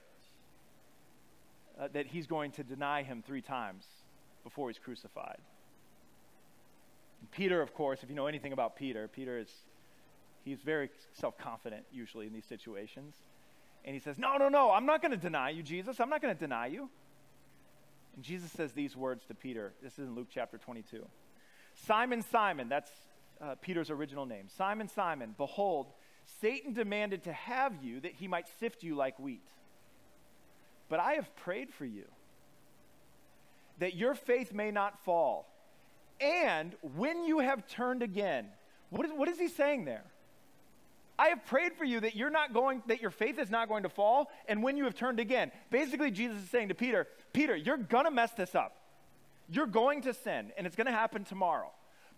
uh, 1.80 1.89
that 1.93 2.08
he's 2.08 2.27
going 2.27 2.51
to 2.51 2.63
deny 2.63 3.04
him 3.04 3.23
three 3.25 3.41
times 3.41 3.86
before 4.43 4.69
he's 4.69 4.80
crucified. 4.80 5.39
Peter, 7.32 7.62
of 7.62 7.73
course, 7.73 7.99
if 8.04 8.10
you 8.10 8.15
know 8.15 8.27
anything 8.27 8.54
about 8.54 8.75
Peter, 8.75 9.08
Peter 9.08 9.38
is 9.38 9.49
he's 10.43 10.62
very 10.62 10.89
self-confident 11.13 11.86
usually 11.91 12.27
in 12.27 12.34
these 12.34 12.45
situations. 12.45 13.15
And 13.84 13.93
he 13.93 13.99
says, 13.99 14.17
No, 14.17 14.38
no, 14.38 14.49
no, 14.49 14.71
I'm 14.71 14.86
not 14.86 15.01
going 15.01 15.12
to 15.12 15.17
deny 15.17 15.49
you, 15.49 15.63
Jesus. 15.63 15.99
I'm 15.99 16.10
not 16.10 16.21
going 16.21 16.34
to 16.34 16.39
deny 16.39 16.67
you. 16.67 16.89
And 18.15 18.23
Jesus 18.23 18.51
says 18.51 18.73
these 18.73 18.95
words 18.95 19.23
to 19.27 19.34
Peter. 19.34 19.73
This 19.82 19.93
is 19.93 20.08
in 20.08 20.15
Luke 20.15 20.27
chapter 20.32 20.58
22. 20.58 21.06
Simon, 21.86 22.21
Simon, 22.21 22.69
that's 22.69 22.91
uh, 23.41 23.56
Peter's 23.62 23.89
original 23.89 24.25
name. 24.25 24.47
Simon, 24.58 24.88
Simon, 24.88 25.34
behold, 25.38 25.88
Satan 26.41 26.73
demanded 26.73 27.23
to 27.23 27.34
have 27.34 27.73
you 27.82 27.99
that 28.01 28.13
he 28.13 28.27
might 28.27 28.47
sift 28.60 28.84
you 28.84 28.95
like 28.95 29.17
wheat. 29.19 29.47
But 30.89 30.99
I 30.99 31.13
have 31.13 31.34
prayed 31.38 31.73
for 31.73 31.86
you 31.86 32.04
that 33.80 33.95
your 33.95 34.13
faith 34.13 34.54
may 34.54 34.71
not 34.71 35.04
fall. 35.04 35.47
And 36.19 36.75
when 36.95 37.23
you 37.23 37.39
have 37.39 37.67
turned 37.67 38.04
again, 38.04 38.47
what 38.89 39.06
is, 39.06 39.12
what 39.12 39.27
is 39.27 39.39
he 39.39 39.47
saying 39.47 39.86
there? 39.86 40.04
I 41.19 41.28
have 41.28 41.45
prayed 41.45 41.74
for 41.74 41.86
you 41.86 42.00
that 42.00 42.15
you're 42.15 42.30
not 42.30 42.54
going, 42.54 42.82
that 42.88 43.02
your 43.02 43.12
faith 43.12 43.38
is 43.38 43.50
not 43.50 43.67
going 43.67 43.84
to 43.84 43.89
fall, 43.89 44.32
and 44.47 44.63
when 44.63 44.78
you 44.78 44.86
have 44.86 44.95
turned 44.95 45.19
again. 45.19 45.52
Basically, 45.69 46.12
Jesus 46.12 46.41
is 46.41 46.50
saying 46.50 46.69
to 46.69 46.76
Peter, 46.76 47.08
Peter, 47.34 47.56
you're 47.56 47.78
gonna 47.78 48.12
mess 48.12 48.32
this 48.32 48.56
up. 48.56 48.78
You're 49.50 49.67
going 49.67 50.02
to 50.04 50.13
sin, 50.13 50.52
and 50.58 50.65
it's 50.65 50.76
gonna 50.76 50.91
happen 50.91 51.24
tomorrow. 51.24 51.71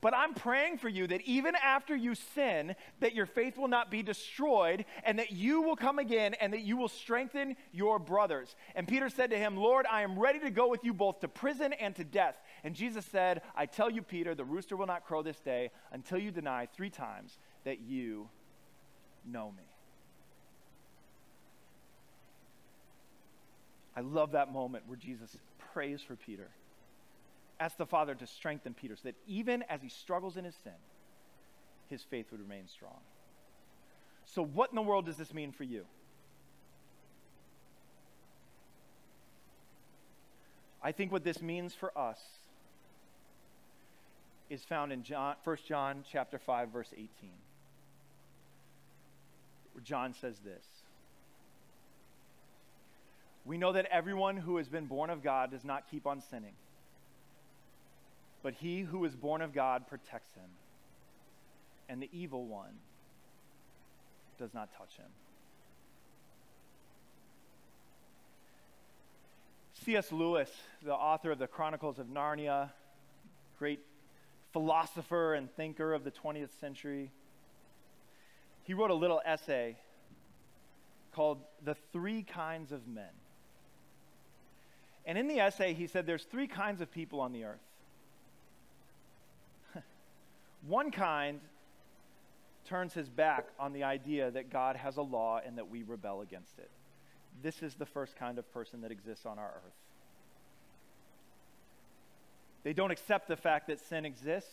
But 0.03 0.13
I'm 0.13 0.33
praying 0.33 0.79
for 0.79 0.89
you 0.89 1.07
that 1.07 1.21
even 1.21 1.55
after 1.55 1.95
you 1.95 2.13
sin, 2.13 2.75
that 2.99 3.15
your 3.15 3.25
faith 3.25 3.57
will 3.57 3.69
not 3.69 3.89
be 3.89 4.03
destroyed, 4.03 4.83
and 5.05 5.17
that 5.17 5.31
you 5.31 5.61
will 5.61 5.77
come 5.77 5.97
again, 5.97 6.33
and 6.41 6.51
that 6.51 6.59
you 6.59 6.75
will 6.75 6.89
strengthen 6.89 7.55
your 7.71 7.99
brothers. 7.99 8.53
And 8.75 8.85
Peter 8.85 9.07
said 9.07 9.29
to 9.29 9.37
him, 9.37 9.55
Lord, 9.55 9.85
I 9.89 10.01
am 10.01 10.19
ready 10.19 10.39
to 10.39 10.51
go 10.51 10.67
with 10.67 10.83
you 10.83 10.93
both 10.93 11.21
to 11.21 11.29
prison 11.29 11.71
and 11.71 11.95
to 11.95 12.03
death. 12.03 12.35
And 12.65 12.75
Jesus 12.75 13.05
said, 13.05 13.43
I 13.55 13.65
tell 13.65 13.89
you, 13.89 14.01
Peter, 14.01 14.35
the 14.35 14.43
rooster 14.43 14.75
will 14.75 14.87
not 14.87 15.05
crow 15.05 15.23
this 15.23 15.39
day 15.39 15.71
until 15.93 16.17
you 16.17 16.31
deny 16.31 16.65
three 16.65 16.89
times 16.89 17.37
that 17.63 17.79
you 17.79 18.27
know 19.25 19.51
me. 19.55 19.63
I 23.95 24.01
love 24.01 24.31
that 24.31 24.51
moment 24.51 24.85
where 24.87 24.97
Jesus 24.97 25.35
prays 25.73 26.01
for 26.01 26.15
Peter. 26.15 26.47
Ask 27.59 27.77
the 27.77 27.85
Father 27.85 28.15
to 28.15 28.27
strengthen 28.27 28.73
Peter 28.73 28.95
so 28.95 29.01
that 29.05 29.15
even 29.27 29.63
as 29.69 29.81
he 29.81 29.89
struggles 29.89 30.37
in 30.37 30.45
his 30.45 30.55
sin, 30.63 30.73
his 31.89 32.01
faith 32.01 32.27
would 32.31 32.41
remain 32.41 32.67
strong. 32.67 32.99
So, 34.25 34.43
what 34.43 34.71
in 34.71 34.75
the 34.75 34.81
world 34.81 35.05
does 35.05 35.17
this 35.17 35.33
mean 35.33 35.51
for 35.51 35.63
you? 35.63 35.85
I 40.81 40.91
think 40.91 41.11
what 41.11 41.23
this 41.23 41.41
means 41.41 41.73
for 41.73 41.97
us 41.97 42.19
is 44.49 44.63
found 44.63 44.91
in 44.91 45.03
John, 45.03 45.35
1 45.43 45.57
John 45.67 46.03
chapter 46.11 46.37
5 46.37 46.69
verse 46.69 46.89
18 46.93 47.29
where 49.73 49.83
John 49.83 50.13
says 50.13 50.39
this 50.39 50.65
We 53.45 53.57
know 53.57 53.73
that 53.73 53.85
everyone 53.91 54.37
who 54.37 54.57
has 54.57 54.67
been 54.67 54.85
born 54.85 55.09
of 55.09 55.23
God 55.23 55.51
does 55.51 55.63
not 55.63 55.89
keep 55.89 56.07
on 56.07 56.21
sinning, 56.21 56.55
but 58.41 58.53
he 58.53 58.81
who 58.81 59.03
is 59.05 59.15
born 59.15 59.41
of 59.41 59.53
God 59.53 59.87
protects 59.87 60.33
him, 60.35 60.49
and 61.89 62.01
the 62.01 62.09
evil 62.11 62.45
one 62.45 62.79
does 64.39 64.53
not 64.53 64.69
touch 64.77 64.95
him. 64.97 65.09
C.S. 69.85 70.13
Lewis, 70.13 70.49
the 70.81 70.93
author 70.93 71.31
of 71.31 71.39
the 71.39 71.47
Chronicles 71.47 71.99
of 71.99 72.07
Narnia, 72.07 72.71
great 73.59 73.81
philosopher 74.53 75.33
and 75.33 75.51
thinker 75.55 75.93
of 75.93 76.05
the 76.05 76.11
20th 76.11 76.57
century, 76.59 77.11
he 78.63 78.73
wrote 78.73 78.91
a 78.91 78.95
little 78.95 79.21
essay 79.25 79.77
called 81.13 81.39
The 81.63 81.75
Three 81.91 82.23
Kinds 82.23 82.71
of 82.71 82.87
Men. 82.87 83.05
And 85.05 85.17
in 85.17 85.27
the 85.27 85.39
essay, 85.39 85.73
he 85.73 85.87
said 85.87 86.05
there's 86.05 86.23
three 86.23 86.47
kinds 86.47 86.81
of 86.81 86.91
people 86.91 87.19
on 87.19 87.33
the 87.33 87.43
earth. 87.43 87.59
One 90.67 90.91
kind 90.91 91.41
turns 92.65 92.93
his 92.93 93.09
back 93.09 93.47
on 93.59 93.73
the 93.73 93.83
idea 93.83 94.31
that 94.31 94.49
God 94.49 94.77
has 94.77 94.95
a 94.97 95.01
law 95.01 95.41
and 95.45 95.57
that 95.57 95.69
we 95.69 95.83
rebel 95.83 96.21
against 96.21 96.57
it. 96.57 96.69
This 97.41 97.61
is 97.61 97.75
the 97.75 97.85
first 97.85 98.15
kind 98.15 98.37
of 98.37 98.51
person 98.53 98.81
that 98.81 98.91
exists 98.91 99.25
on 99.25 99.37
our 99.37 99.61
earth. 99.65 99.73
They 102.63 102.71
don't 102.71 102.91
accept 102.91 103.27
the 103.27 103.35
fact 103.35 103.67
that 103.67 103.81
sin 103.81 104.05
exists. 104.05 104.49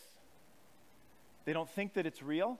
They 1.45 1.53
don't 1.53 1.69
think 1.69 1.93
that 1.93 2.05
it's 2.05 2.21
real. 2.21 2.59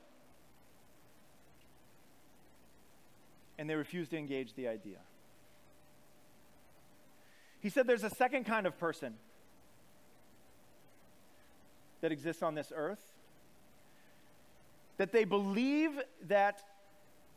And 3.58 3.68
they 3.68 3.74
refuse 3.74 4.08
to 4.08 4.16
engage 4.16 4.54
the 4.54 4.68
idea. 4.68 4.98
He 7.60 7.68
said 7.68 7.86
there's 7.86 8.04
a 8.04 8.10
second 8.10 8.44
kind 8.44 8.66
of 8.66 8.78
person 8.78 9.14
that 12.00 12.10
exists 12.10 12.42
on 12.42 12.54
this 12.54 12.72
earth 12.74 13.02
that 14.96 15.12
they 15.12 15.24
believe 15.24 15.92
that 16.28 16.60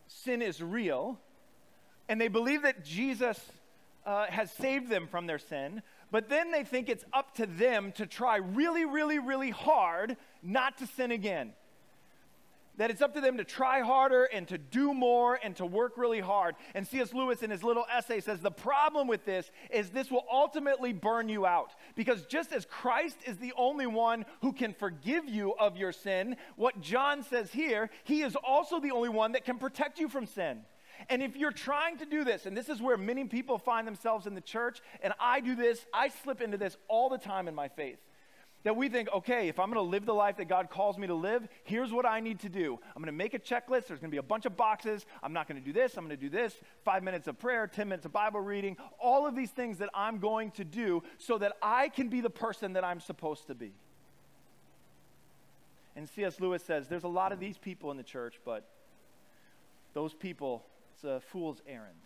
sin 0.07 0.41
is 0.41 0.61
real 0.61 1.19
and 2.09 2.19
they 2.19 2.27
believe 2.27 2.63
that 2.63 2.83
Jesus 2.83 3.39
uh, 4.05 4.25
has 4.27 4.51
saved 4.51 4.89
them 4.89 5.07
from 5.07 5.25
their 5.25 5.39
sin, 5.39 5.81
but 6.11 6.29
then 6.29 6.51
they 6.51 6.63
think 6.63 6.89
it's 6.89 7.05
up 7.13 7.35
to 7.35 7.45
them 7.45 7.91
to 7.93 8.05
try 8.05 8.37
really, 8.37 8.85
really, 8.85 9.19
really 9.19 9.49
hard 9.49 10.17
not 10.43 10.77
to 10.77 10.87
sin 10.87 11.11
again 11.11 11.53
that 12.77 12.91
it's 12.91 13.01
up 13.01 13.13
to 13.13 13.21
them 13.21 13.37
to 13.37 13.43
try 13.43 13.81
harder 13.81 14.25
and 14.25 14.47
to 14.47 14.57
do 14.57 14.93
more 14.93 15.39
and 15.43 15.55
to 15.57 15.65
work 15.65 15.97
really 15.97 16.19
hard. 16.19 16.55
And 16.73 16.87
C.S. 16.87 17.13
Lewis, 17.13 17.43
in 17.43 17.49
his 17.49 17.63
little 17.63 17.85
essay, 17.91 18.19
says 18.19 18.39
the 18.39 18.51
problem 18.51 19.07
with 19.07 19.25
this 19.25 19.51
is 19.71 19.89
this 19.89 20.11
will 20.11 20.25
ultimately 20.31 20.93
burn 20.93 21.29
you 21.29 21.45
out. 21.45 21.71
Because 21.95 22.25
just 22.25 22.51
as 22.51 22.65
Christ 22.65 23.17
is 23.25 23.37
the 23.37 23.53
only 23.57 23.87
one 23.87 24.25
who 24.41 24.53
can 24.53 24.73
forgive 24.73 25.27
you 25.27 25.53
of 25.59 25.77
your 25.77 25.91
sin, 25.91 26.35
what 26.55 26.81
John 26.81 27.23
says 27.23 27.51
here, 27.51 27.89
he 28.03 28.21
is 28.21 28.35
also 28.35 28.79
the 28.79 28.91
only 28.91 29.09
one 29.09 29.33
that 29.33 29.45
can 29.45 29.57
protect 29.57 29.99
you 29.99 30.09
from 30.09 30.25
sin. 30.25 30.61
And 31.09 31.21
if 31.21 31.35
you're 31.35 31.51
trying 31.51 31.97
to 31.97 32.05
do 32.05 32.23
this, 32.23 32.45
and 32.45 32.55
this 32.55 32.69
is 32.69 32.81
where 32.81 32.97
many 32.97 33.25
people 33.25 33.57
find 33.57 33.85
themselves 33.85 34.27
in 34.27 34.33
the 34.33 34.41
church, 34.41 34.81
and 35.01 35.13
I 35.19 35.41
do 35.41 35.55
this, 35.55 35.85
I 35.93 36.09
slip 36.09 36.41
into 36.41 36.57
this 36.57 36.77
all 36.87 37.09
the 37.09 37.17
time 37.17 37.47
in 37.47 37.55
my 37.55 37.67
faith 37.67 37.99
that 38.65 38.75
we 38.75 38.89
think, 38.89 39.07
okay, 39.13 39.47
if 39.47 39.59
I'm 39.59 39.71
going 39.71 39.85
to 39.85 39.89
live 39.89 40.07
the 40.07 40.13
life 40.13 40.37
that 40.37 40.49
God 40.49 40.71
calls 40.71 40.97
me 40.97 41.05
to 41.05 41.13
live, 41.13 41.47
here's 41.63 41.93
what 41.93 42.03
I 42.03 42.19
need 42.19 42.39
to 42.39 42.49
do. 42.49 42.79
I'm 42.95 43.01
going 43.01 43.05
to 43.05 43.11
make 43.11 43.35
a 43.35 43.39
checklist. 43.39 43.85
There's 43.85 43.99
going 43.99 44.09
to 44.09 44.15
be 44.15 44.17
a 44.17 44.23
bunch 44.23 44.47
of 44.47 44.57
boxes. 44.57 45.05
I'm 45.21 45.33
not 45.33 45.47
going 45.47 45.61
to 45.61 45.65
do 45.65 45.71
this. 45.71 45.95
I'm 45.95 46.03
going 46.03 46.17
to 46.17 46.21
do 46.21 46.29
this. 46.29 46.55
Five 46.83 47.03
minutes 47.03 47.27
of 47.27 47.37
prayer, 47.37 47.67
10 47.67 47.87
minutes 47.87 48.07
of 48.07 48.11
Bible 48.11 48.41
reading, 48.41 48.75
all 48.99 49.27
of 49.27 49.35
these 49.35 49.51
things 49.51 49.77
that 49.77 49.89
I'm 49.93 50.17
going 50.17 50.49
to 50.51 50.65
do 50.65 51.03
so 51.19 51.37
that 51.37 51.53
I 51.61 51.89
can 51.89 52.09
be 52.09 52.21
the 52.21 52.29
person 52.31 52.73
that 52.73 52.83
I'm 52.83 52.99
supposed 52.99 53.45
to 53.47 53.55
be. 53.55 53.71
And 55.95 56.09
C.S. 56.09 56.39
Lewis 56.39 56.63
says 56.63 56.87
there's 56.87 57.03
a 57.03 57.07
lot 57.07 57.31
of 57.31 57.39
these 57.39 57.59
people 57.59 57.91
in 57.91 57.97
the 57.97 58.03
church, 58.03 58.39
but 58.43 58.67
those 59.93 60.15
people, 60.15 60.65
it's 60.95 61.03
a 61.03 61.21
fool's 61.31 61.61
errand. 61.67 61.99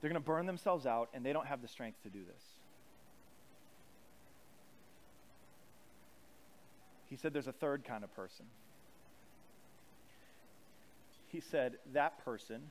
They're 0.00 0.08
going 0.08 0.20
to 0.20 0.26
burn 0.26 0.46
themselves 0.46 0.86
out, 0.86 1.10
and 1.12 1.26
they 1.26 1.34
don't 1.34 1.46
have 1.46 1.60
the 1.60 1.68
strength 1.68 2.02
to 2.04 2.08
do 2.08 2.20
this. 2.20 2.57
He 7.08 7.16
said 7.16 7.32
there's 7.32 7.46
a 7.46 7.52
third 7.52 7.84
kind 7.84 8.04
of 8.04 8.14
person. 8.14 8.46
He 11.28 11.40
said 11.40 11.74
that 11.92 12.24
person 12.24 12.62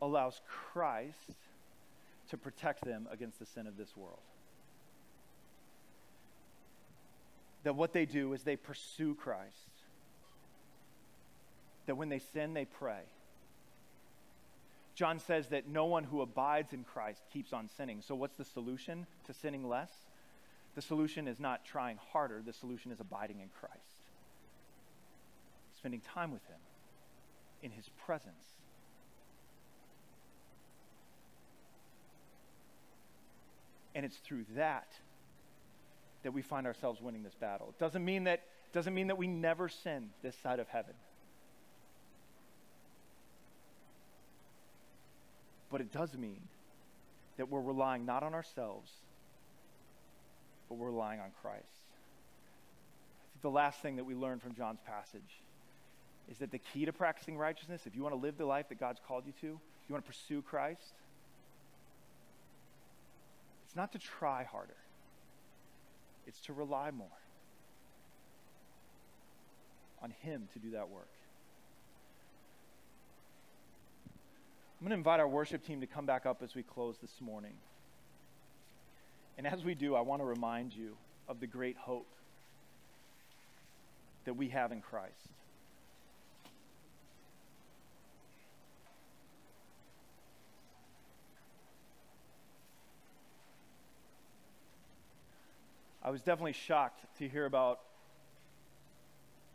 allows 0.00 0.40
Christ 0.72 1.36
to 2.30 2.36
protect 2.36 2.84
them 2.84 3.06
against 3.10 3.38
the 3.38 3.46
sin 3.46 3.66
of 3.66 3.76
this 3.76 3.96
world. 3.96 4.18
That 7.64 7.76
what 7.76 7.92
they 7.92 8.06
do 8.06 8.32
is 8.32 8.42
they 8.42 8.56
pursue 8.56 9.14
Christ. 9.14 9.70
That 11.86 11.96
when 11.96 12.08
they 12.08 12.18
sin, 12.18 12.54
they 12.54 12.64
pray. 12.64 13.02
John 14.94 15.20
says 15.20 15.48
that 15.48 15.68
no 15.68 15.86
one 15.86 16.04
who 16.04 16.20
abides 16.20 16.72
in 16.72 16.84
Christ 16.84 17.22
keeps 17.32 17.52
on 17.52 17.68
sinning. 17.76 18.02
So, 18.02 18.14
what's 18.14 18.36
the 18.36 18.44
solution 18.44 19.06
to 19.26 19.32
sinning 19.32 19.68
less? 19.68 19.90
The 20.74 20.82
solution 20.82 21.28
is 21.28 21.38
not 21.38 21.64
trying 21.64 21.98
harder, 22.12 22.42
the 22.44 22.52
solution 22.52 22.92
is 22.92 23.00
abiding 23.00 23.40
in 23.40 23.48
Christ, 23.48 24.06
spending 25.76 26.00
time 26.00 26.32
with 26.32 26.44
Him 26.46 26.58
in 27.62 27.70
His 27.70 27.90
presence. 28.06 28.44
And 33.94 34.06
it's 34.06 34.16
through 34.16 34.46
that 34.56 34.88
that 36.22 36.32
we 36.32 36.40
find 36.40 36.66
ourselves 36.66 37.00
winning 37.00 37.22
this 37.22 37.34
battle. 37.34 37.68
It 37.70 37.78
doesn't 37.78 38.04
mean 38.04 38.24
that, 38.24 38.42
doesn't 38.72 38.94
mean 38.94 39.08
that 39.08 39.18
we 39.18 39.26
never 39.26 39.68
sin 39.68 40.10
this 40.22 40.36
side 40.36 40.60
of 40.60 40.68
heaven. 40.68 40.94
But 45.70 45.80
it 45.80 45.92
does 45.92 46.14
mean 46.14 46.42
that 47.38 47.48
we're 47.48 47.60
relying 47.60 48.06
not 48.06 48.22
on 48.22 48.34
ourselves, 48.34 48.90
but 50.72 50.78
we're 50.78 50.86
relying 50.86 51.20
on 51.20 51.30
Christ. 51.42 51.66
the 53.42 53.50
last 53.50 53.82
thing 53.82 53.96
that 53.96 54.04
we 54.04 54.14
learn 54.14 54.38
from 54.38 54.54
John's 54.54 54.80
passage 54.86 55.42
is 56.30 56.38
that 56.38 56.50
the 56.50 56.60
key 56.72 56.86
to 56.86 56.94
practicing 56.94 57.36
righteousness, 57.36 57.82
if 57.84 57.94
you 57.94 58.02
want 58.02 58.14
to 58.14 58.18
live 58.18 58.38
the 58.38 58.46
life 58.46 58.70
that 58.70 58.80
God's 58.80 58.98
called 59.06 59.24
you 59.26 59.34
to, 59.42 59.46
you 59.48 59.60
want 59.90 60.02
to 60.02 60.10
pursue 60.10 60.40
Christ, 60.40 60.94
it's 63.66 63.76
not 63.76 63.92
to 63.92 63.98
try 63.98 64.44
harder, 64.44 64.76
it's 66.26 66.40
to 66.42 66.54
rely 66.54 66.90
more 66.90 67.08
on 70.02 70.14
Him 70.22 70.48
to 70.54 70.58
do 70.58 70.70
that 70.70 70.88
work. 70.88 71.10
I'm 74.80 74.86
going 74.86 74.90
to 74.90 74.96
invite 74.96 75.20
our 75.20 75.28
worship 75.28 75.66
team 75.66 75.82
to 75.82 75.86
come 75.86 76.06
back 76.06 76.24
up 76.24 76.42
as 76.42 76.54
we 76.54 76.62
close 76.62 76.96
this 77.02 77.20
morning. 77.20 77.56
And 79.44 79.52
as 79.52 79.64
we 79.64 79.74
do, 79.74 79.96
I 79.96 80.02
want 80.02 80.22
to 80.22 80.24
remind 80.24 80.72
you 80.72 80.96
of 81.26 81.40
the 81.40 81.48
great 81.48 81.76
hope 81.76 82.06
that 84.24 84.34
we 84.34 84.50
have 84.50 84.70
in 84.70 84.80
Christ. 84.80 85.16
I 96.04 96.10
was 96.10 96.20
definitely 96.20 96.52
shocked 96.52 97.04
to 97.18 97.28
hear 97.28 97.44
about 97.44 97.80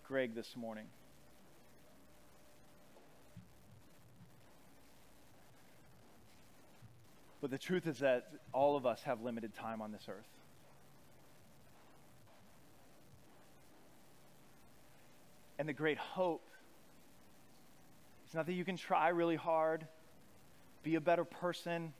Greg 0.05 0.35
this 0.35 0.53
morning. 0.57 0.87
But 7.41 7.51
the 7.51 7.57
truth 7.57 7.85
is 7.85 7.99
that 7.99 8.29
all 8.51 8.75
of 8.75 8.85
us 8.85 9.03
have 9.03 9.21
limited 9.21 9.53
time 9.53 9.81
on 9.81 9.91
this 9.91 10.07
earth. 10.09 10.27
And 15.59 15.67
the 15.67 15.73
great 15.73 15.97
hope 15.97 16.47
is 18.27 18.35
not 18.35 18.45
that 18.45 18.53
you 18.53 18.65
can 18.65 18.77
try 18.77 19.09
really 19.09 19.35
hard, 19.35 19.87
be 20.83 20.95
a 20.95 21.01
better 21.01 21.25
person, 21.25 21.93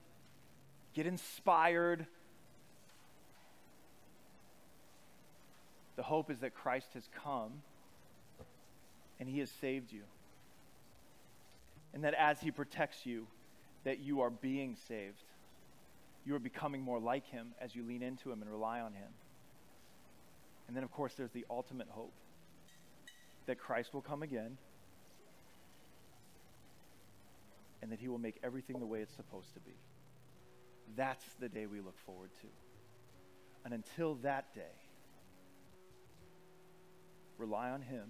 get 0.94 1.08
inspired. 1.08 2.06
The 5.96 6.04
hope 6.04 6.30
is 6.30 6.40
that 6.40 6.54
Christ 6.54 6.88
has 6.94 7.08
come 7.24 7.52
and 9.20 9.28
he 9.28 9.40
has 9.40 9.50
saved 9.62 9.92
you. 9.92 10.04
And 11.94 12.04
that 12.04 12.14
as 12.14 12.40
he 12.40 12.52
protects 12.52 13.06
you, 13.06 13.26
that 13.88 14.02
you 14.02 14.20
are 14.20 14.30
being 14.30 14.76
saved. 14.90 15.24
You 16.26 16.36
are 16.36 16.40
becoming 16.40 16.82
more 16.82 17.00
like 17.00 17.26
him 17.26 17.54
as 17.62 17.74
you 17.74 17.84
lean 17.84 18.04
into 18.04 18.30
him 18.30 18.42
and 18.42 18.52
rely 18.52 18.82
on 18.82 18.92
him. 18.92 19.08
And 20.68 20.76
then, 20.76 20.84
of 20.84 20.92
course, 20.92 21.14
there's 21.14 21.32
the 21.32 21.46
ultimate 21.50 21.88
hope 21.90 22.12
that 23.46 23.58
Christ 23.58 23.94
will 23.94 24.02
come 24.02 24.24
again 24.24 24.58
and 27.82 27.90
that 27.90 28.00
he 28.00 28.10
will 28.10 28.18
make 28.18 28.36
everything 28.44 28.82
the 28.82 28.86
way 28.86 29.00
it's 29.00 29.16
supposed 29.16 29.54
to 29.54 29.62
be. 29.62 29.78
That's 30.98 31.24
the 31.40 31.48
day 31.48 31.66
we 31.66 31.80
look 31.80 31.98
forward 32.06 32.32
to. 32.42 32.48
And 33.64 33.74
until 33.74 34.16
that 34.16 34.54
day, 34.54 34.76
rely 37.38 37.70
on 37.70 37.82
him 37.82 38.10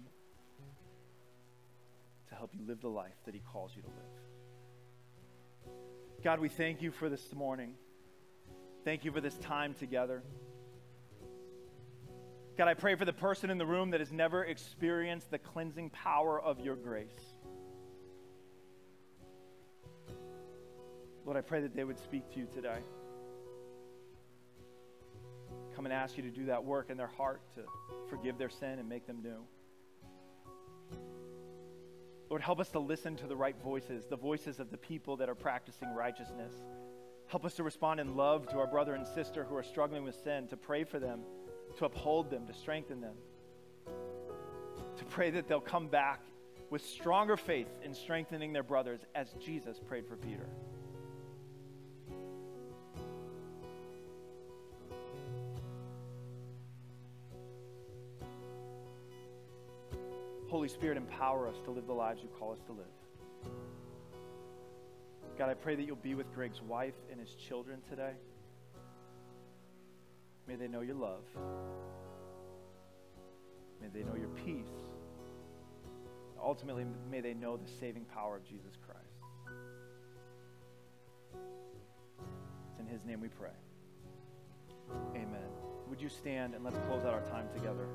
to 2.30 2.34
help 2.34 2.50
you 2.52 2.66
live 2.66 2.80
the 2.80 2.88
life 2.88 3.14
that 3.26 3.34
he 3.34 3.42
calls 3.52 3.76
you 3.76 3.82
to 3.82 3.88
live. 3.88 4.37
God, 6.22 6.40
we 6.40 6.48
thank 6.48 6.82
you 6.82 6.90
for 6.90 7.08
this 7.08 7.34
morning. 7.34 7.74
Thank 8.84 9.04
you 9.04 9.12
for 9.12 9.20
this 9.20 9.36
time 9.38 9.74
together. 9.74 10.22
God, 12.56 12.66
I 12.66 12.74
pray 12.74 12.96
for 12.96 13.04
the 13.04 13.12
person 13.12 13.50
in 13.50 13.58
the 13.58 13.66
room 13.66 13.90
that 13.90 14.00
has 14.00 14.10
never 14.10 14.44
experienced 14.44 15.30
the 15.30 15.38
cleansing 15.38 15.90
power 15.90 16.40
of 16.40 16.58
your 16.60 16.74
grace. 16.74 17.06
Lord, 21.24 21.36
I 21.36 21.42
pray 21.42 21.60
that 21.60 21.76
they 21.76 21.84
would 21.84 21.98
speak 21.98 22.28
to 22.32 22.40
you 22.40 22.48
today. 22.52 22.78
Come 25.76 25.86
and 25.86 25.92
ask 25.92 26.16
you 26.16 26.24
to 26.24 26.30
do 26.30 26.46
that 26.46 26.64
work 26.64 26.90
in 26.90 26.96
their 26.96 27.06
heart 27.06 27.42
to 27.54 27.62
forgive 28.08 28.38
their 28.38 28.50
sin 28.50 28.80
and 28.80 28.88
make 28.88 29.06
them 29.06 29.18
new. 29.22 29.44
Lord, 32.30 32.42
help 32.42 32.60
us 32.60 32.68
to 32.70 32.78
listen 32.78 33.16
to 33.16 33.26
the 33.26 33.36
right 33.36 33.56
voices, 33.62 34.04
the 34.06 34.16
voices 34.16 34.60
of 34.60 34.70
the 34.70 34.76
people 34.76 35.16
that 35.16 35.28
are 35.28 35.34
practicing 35.34 35.94
righteousness. 35.94 36.52
Help 37.26 37.44
us 37.44 37.54
to 37.54 37.62
respond 37.62 38.00
in 38.00 38.16
love 38.16 38.48
to 38.48 38.58
our 38.58 38.66
brother 38.66 38.94
and 38.94 39.06
sister 39.06 39.44
who 39.44 39.56
are 39.56 39.62
struggling 39.62 40.04
with 40.04 40.14
sin, 40.22 40.46
to 40.48 40.56
pray 40.56 40.84
for 40.84 40.98
them, 40.98 41.20
to 41.78 41.84
uphold 41.84 42.30
them, 42.30 42.46
to 42.46 42.54
strengthen 42.54 43.00
them, 43.00 43.14
to 44.96 45.04
pray 45.06 45.30
that 45.30 45.48
they'll 45.48 45.60
come 45.60 45.88
back 45.88 46.20
with 46.70 46.84
stronger 46.84 47.36
faith 47.36 47.68
in 47.82 47.94
strengthening 47.94 48.52
their 48.52 48.62
brothers 48.62 49.00
as 49.14 49.32
Jesus 49.44 49.78
prayed 49.78 50.06
for 50.06 50.16
Peter. 50.16 50.46
Holy 60.68 60.76
Spirit, 60.76 60.98
empower 60.98 61.48
us 61.48 61.56
to 61.64 61.70
live 61.70 61.86
the 61.86 61.94
lives 61.94 62.20
you 62.22 62.28
call 62.38 62.52
us 62.52 62.58
to 62.66 62.72
live. 62.72 62.84
God, 65.38 65.48
I 65.48 65.54
pray 65.54 65.74
that 65.76 65.86
you'll 65.86 65.96
be 65.96 66.14
with 66.14 66.30
Greg's 66.34 66.60
wife 66.60 66.92
and 67.10 67.18
his 67.18 67.30
children 67.48 67.80
today. 67.88 68.12
May 70.46 70.56
they 70.56 70.68
know 70.68 70.82
your 70.82 70.96
love. 70.96 71.22
May 73.80 73.88
they 73.94 74.04
know 74.04 74.14
your 74.14 74.28
peace. 74.44 74.68
Ultimately, 76.38 76.84
may 77.10 77.22
they 77.22 77.32
know 77.32 77.56
the 77.56 77.70
saving 77.80 78.04
power 78.04 78.36
of 78.36 78.44
Jesus 78.44 78.76
Christ. 78.86 79.00
It's 82.68 82.80
in 82.80 82.86
his 82.86 83.06
name 83.06 83.22
we 83.22 83.28
pray. 83.28 83.56
Amen. 85.14 85.48
Would 85.88 86.02
you 86.02 86.10
stand 86.10 86.54
and 86.54 86.62
let's 86.62 86.76
close 86.86 87.06
out 87.06 87.14
our 87.14 87.22
time 87.22 87.46
together? 87.54 87.86